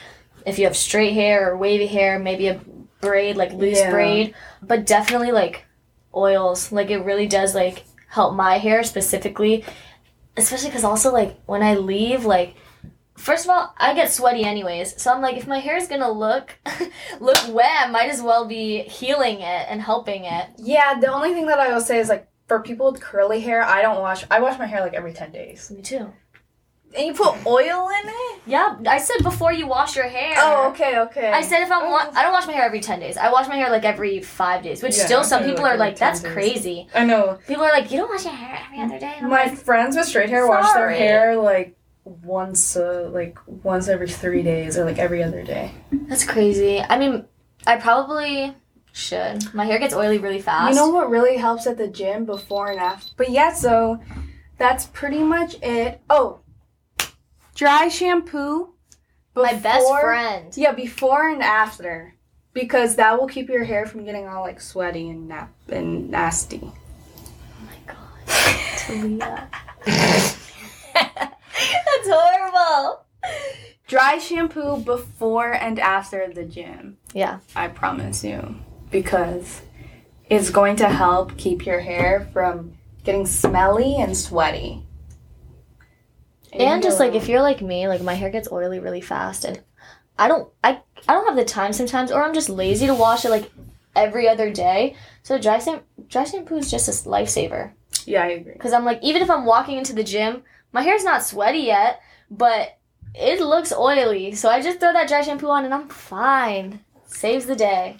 If 0.46 0.58
you 0.58 0.64
have 0.64 0.76
straight 0.76 1.12
hair 1.12 1.50
or 1.50 1.56
wavy 1.56 1.86
hair, 1.86 2.18
maybe 2.18 2.48
a 2.48 2.60
braid, 3.00 3.36
like 3.36 3.52
loose 3.52 3.78
Yeah. 3.78 3.90
braid. 3.90 4.34
But 4.62 4.86
definitely 4.86 5.32
like 5.32 5.64
oils. 6.14 6.72
Like 6.72 6.90
it 6.90 6.98
really 7.04 7.26
does 7.26 7.54
like 7.54 7.84
help 8.08 8.34
my 8.34 8.58
hair 8.58 8.82
specifically. 8.82 9.64
Especially 10.36 10.68
because 10.68 10.84
also 10.84 11.12
like 11.12 11.40
when 11.46 11.62
I 11.62 11.74
leave, 11.74 12.24
like 12.24 12.54
first 13.16 13.44
of 13.44 13.50
all, 13.50 13.74
I 13.76 13.94
get 13.94 14.12
sweaty 14.12 14.44
anyways. 14.44 15.00
So 15.00 15.12
I'm 15.12 15.20
like, 15.20 15.36
if 15.36 15.46
my 15.46 15.58
hair 15.58 15.76
is 15.76 15.88
gonna 15.88 16.10
look 16.10 16.56
look 17.20 17.38
wet, 17.48 17.86
I 17.86 17.90
might 17.90 18.10
as 18.10 18.22
well 18.22 18.46
be 18.46 18.82
healing 18.82 19.40
it 19.40 19.66
and 19.68 19.82
helping 19.82 20.24
it. 20.24 20.46
Yeah. 20.56 20.98
The 20.98 21.12
only 21.12 21.34
thing 21.34 21.46
that 21.46 21.58
I 21.58 21.72
will 21.72 21.80
say 21.80 21.98
is 21.98 22.08
like 22.08 22.28
for 22.46 22.60
people 22.60 22.90
with 22.90 23.00
curly 23.00 23.40
hair, 23.40 23.62
I 23.62 23.82
don't 23.82 24.00
wash. 24.00 24.24
I 24.30 24.40
wash 24.40 24.58
my 24.58 24.66
hair 24.66 24.80
like 24.80 24.94
every 24.94 25.12
ten 25.12 25.32
days. 25.32 25.70
Me 25.70 25.82
too. 25.82 26.12
And 26.96 27.06
you 27.06 27.12
put 27.14 27.34
oil 27.46 27.88
in 27.88 28.08
it? 28.08 28.40
Yeah, 28.46 28.76
I 28.86 28.98
said 28.98 29.22
before 29.22 29.52
you 29.52 29.66
wash 29.66 29.94
your 29.94 30.08
hair. 30.08 30.34
Oh, 30.38 30.68
okay, 30.70 30.98
okay. 31.00 31.30
I 31.30 31.42
said 31.42 31.60
if 31.62 31.70
I'm 31.70 31.82
Oh. 31.84 31.90
wa- 31.90 32.10
I 32.14 32.22
don't 32.22 32.32
wash 32.32 32.46
my 32.46 32.54
hair 32.54 32.64
every 32.64 32.80
ten 32.80 32.98
days. 32.98 33.16
I 33.18 33.30
wash 33.30 33.46
my 33.46 33.56
hair 33.56 33.68
like 33.70 33.84
every 33.84 34.20
five 34.22 34.62
days, 34.62 34.82
which 34.82 34.96
Yeah, 34.96 35.04
still 35.04 35.22
some 35.24 35.42
people 35.44 35.62
like 35.62 35.72
are 35.72 35.74
every 35.74 35.78
like, 35.86 35.96
10 35.96 36.08
that's 36.08 36.20
days. 36.20 36.32
crazy. 36.32 36.88
I 36.94 37.04
know. 37.04 37.38
People 37.46 37.64
are 37.64 37.72
like, 37.72 37.90
you 37.90 37.98
don't 37.98 38.08
wash 38.10 38.24
your 38.24 38.32
hair 38.34 38.58
every 38.64 38.80
other 38.82 38.98
day. 38.98 39.14
And 39.16 39.26
I'm 39.26 39.30
My 39.30 39.44
like, 39.44 39.58
friends 39.58 39.96
with 39.96 40.06
straight 40.06 40.30
hair 40.30 40.46
wash 40.46 40.64
their 40.72 40.72
Sorry. 40.84 40.96
hair 40.98 41.36
like 41.36 41.76
once, 42.04 42.74
uh, 42.74 43.10
like 43.12 43.38
once 43.46 43.88
every 43.88 44.08
three 44.08 44.42
days 44.42 44.78
or 44.78 44.84
like 44.86 44.98
every 44.98 45.22
other 45.22 45.42
day. 45.42 45.72
that's 46.08 46.24
crazy. 46.24 46.80
I 46.80 46.98
mean, 46.98 47.26
I 47.66 47.76
probably 47.76 48.54
should. 48.92 49.52
My 49.54 49.66
hair 49.66 49.78
gets 49.78 49.92
oily 49.94 50.16
really 50.16 50.40
fast. 50.40 50.70
You 50.70 50.74
know 50.74 50.88
what 50.88 51.10
really 51.10 51.36
helps 51.36 51.66
at 51.66 51.76
the 51.76 51.86
gym 51.86 52.24
before 52.24 52.70
and 52.70 52.80
after? 52.80 53.12
But 53.18 53.30
yeah, 53.30 53.52
so 53.52 54.00
that's 54.56 54.86
pretty 54.86 55.22
much 55.22 55.56
it. 55.62 56.00
Oh, 56.08 56.38
dry 57.58 57.88
shampoo. 57.88 58.72
my 59.34 59.52
best 59.54 59.86
friend. 60.00 60.56
Yeah, 60.56 60.72
before 60.72 61.28
and 61.28 61.42
after, 61.42 62.14
because 62.54 62.96
that 62.96 63.20
will 63.20 63.26
keep 63.26 63.48
your 63.48 63.64
hair 63.64 63.84
from 63.84 64.04
getting 64.04 64.28
all 64.28 64.42
like 64.42 64.60
sweaty 64.60 65.10
and 65.10 65.28
nap 65.28 65.52
and 65.68 66.08
nasty. 66.10 66.60
Oh 66.62 67.66
my 67.66 67.76
god, 67.86 67.98
Talia. 68.78 69.48
that's 70.94 72.08
horrible. 72.08 73.04
Dry 73.88 74.18
shampoo 74.18 74.78
before 74.78 75.52
and 75.52 75.80
after 75.80 76.32
the 76.32 76.44
gym. 76.44 76.98
Yeah. 77.12 77.40
I 77.56 77.68
promise 77.68 78.22
you, 78.22 78.54
because 78.90 79.62
it's 80.30 80.50
going 80.50 80.76
to 80.76 80.88
help 80.88 81.36
keep 81.36 81.66
your 81.66 81.80
hair 81.80 82.28
from 82.32 82.74
getting 83.02 83.26
smelly 83.26 83.96
and 83.96 84.16
sweaty. 84.16 84.84
And 86.52 86.82
just 86.82 86.98
like 86.98 87.14
if 87.14 87.28
you're 87.28 87.42
like 87.42 87.60
me, 87.60 87.88
like 87.88 88.02
my 88.02 88.14
hair 88.14 88.30
gets 88.30 88.50
oily 88.50 88.78
really 88.78 89.00
fast 89.00 89.44
and 89.44 89.60
I 90.18 90.28
don't 90.28 90.48
I 90.64 90.80
I 91.06 91.14
don't 91.14 91.26
have 91.26 91.36
the 91.36 91.44
time 91.44 91.72
sometimes 91.72 92.10
or 92.10 92.22
I'm 92.22 92.34
just 92.34 92.48
lazy 92.48 92.86
to 92.86 92.94
wash 92.94 93.24
it 93.24 93.30
like 93.30 93.50
every 93.94 94.28
other 94.28 94.50
day. 94.50 94.96
So 95.22 95.38
dry 95.38 95.58
sham- 95.58 95.82
dry 96.08 96.24
shampoo 96.24 96.56
is 96.56 96.70
just 96.70 96.88
a 96.88 97.08
lifesaver 97.08 97.72
yeah, 98.06 98.22
I 98.22 98.28
agree. 98.28 98.54
cuz 98.54 98.72
I'm 98.72 98.84
like 98.84 99.00
even 99.02 99.22
if 99.22 99.30
I'm 99.30 99.44
walking 99.44 99.78
into 99.78 99.92
the 99.92 100.04
gym, 100.04 100.42
my 100.72 100.82
hair's 100.82 101.04
not 101.04 101.24
sweaty 101.24 101.60
yet, 101.60 102.00
but 102.30 102.78
it 103.14 103.40
looks 103.40 103.72
oily. 103.72 104.34
So 104.34 104.48
I 104.48 104.62
just 104.62 104.80
throw 104.80 104.92
that 104.92 105.08
dry 105.08 105.22
shampoo 105.22 105.48
on 105.48 105.64
and 105.64 105.74
I'm 105.74 105.88
fine. 105.88 106.80
Saves 107.06 107.46
the 107.46 107.56
day. 107.56 107.96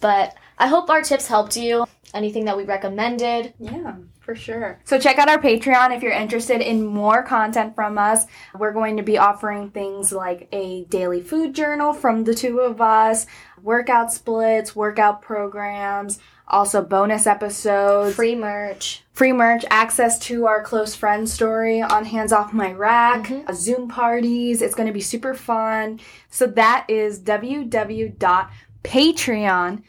But 0.00 0.34
I 0.58 0.66
hope 0.68 0.88
our 0.90 1.02
tips 1.02 1.28
helped 1.28 1.56
you. 1.56 1.86
Anything 2.14 2.46
that 2.46 2.56
we 2.56 2.64
recommended. 2.64 3.52
Yeah, 3.58 3.96
for 4.20 4.34
sure. 4.34 4.80
So 4.84 4.98
check 4.98 5.18
out 5.18 5.28
our 5.28 5.38
Patreon 5.38 5.94
if 5.94 6.02
you're 6.02 6.12
interested 6.12 6.62
in 6.62 6.86
more 6.86 7.22
content 7.22 7.74
from 7.74 7.98
us. 7.98 8.24
We're 8.58 8.72
going 8.72 8.96
to 8.96 9.02
be 9.02 9.18
offering 9.18 9.70
things 9.70 10.10
like 10.10 10.48
a 10.52 10.84
daily 10.84 11.20
food 11.20 11.54
journal 11.54 11.92
from 11.92 12.24
the 12.24 12.34
two 12.34 12.60
of 12.60 12.80
us, 12.80 13.26
workout 13.62 14.10
splits, 14.12 14.74
workout 14.74 15.20
programs, 15.20 16.18
also 16.46 16.82
bonus 16.82 17.26
episodes, 17.26 18.16
Free 18.16 18.34
merch. 18.34 19.02
free 19.12 19.32
merch, 19.32 19.66
access 19.68 20.18
to 20.20 20.46
our 20.46 20.62
close 20.62 20.94
friend 20.94 21.28
story 21.28 21.82
on 21.82 22.06
Hands 22.06 22.32
Off 22.32 22.54
My 22.54 22.72
Rack, 22.72 23.24
Mhm. 23.24 23.54
Zoom 23.54 23.86
parties. 23.88 24.62
It's 24.62 24.74
going 24.74 24.86
to 24.86 24.94
be 24.94 25.02
super 25.02 25.34
fun. 25.34 26.00
So 26.30 26.46
that 26.46 26.86
is 26.88 27.20
www.patreon.com 27.20 29.82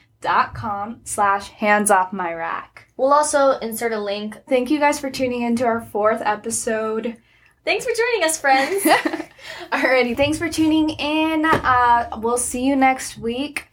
slash 1.04 1.50
hands 1.50 1.92
off 1.92 2.14
my 2.14 2.34
rack. 2.34 2.92
We'll 2.98 3.14
also 3.14 3.52
insert 3.60 3.94
a 3.94 4.00
link. 4.00 4.38
Thank 4.48 4.70
you 4.70 4.80
guys 4.80 5.00
for 5.00 5.10
tuning 5.10 5.42
in 5.44 5.56
to 5.58 5.66
our 5.66 5.82
fourth 5.82 6.22
episode. 6.24 7.18
Thanks 7.66 7.86
for 7.86 7.92
joining 7.92 8.26
us, 8.26 8.40
friends. 8.40 8.84
Alrighty, 9.72 10.18
thanks 10.18 10.38
for 10.38 10.50
tuning 10.50 10.90
in. 10.92 11.46
Uh, 11.46 12.10
we'll 12.18 12.38
see 12.38 12.66
you 12.66 12.76
next 12.76 13.18
week, 13.18 13.68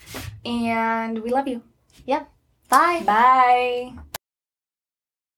and 0.45 1.19
we 1.21 1.31
love 1.31 1.49
you. 1.49 1.63
Yeah. 2.05 2.25
Bye. 2.69 3.03
Bye. 3.05 3.95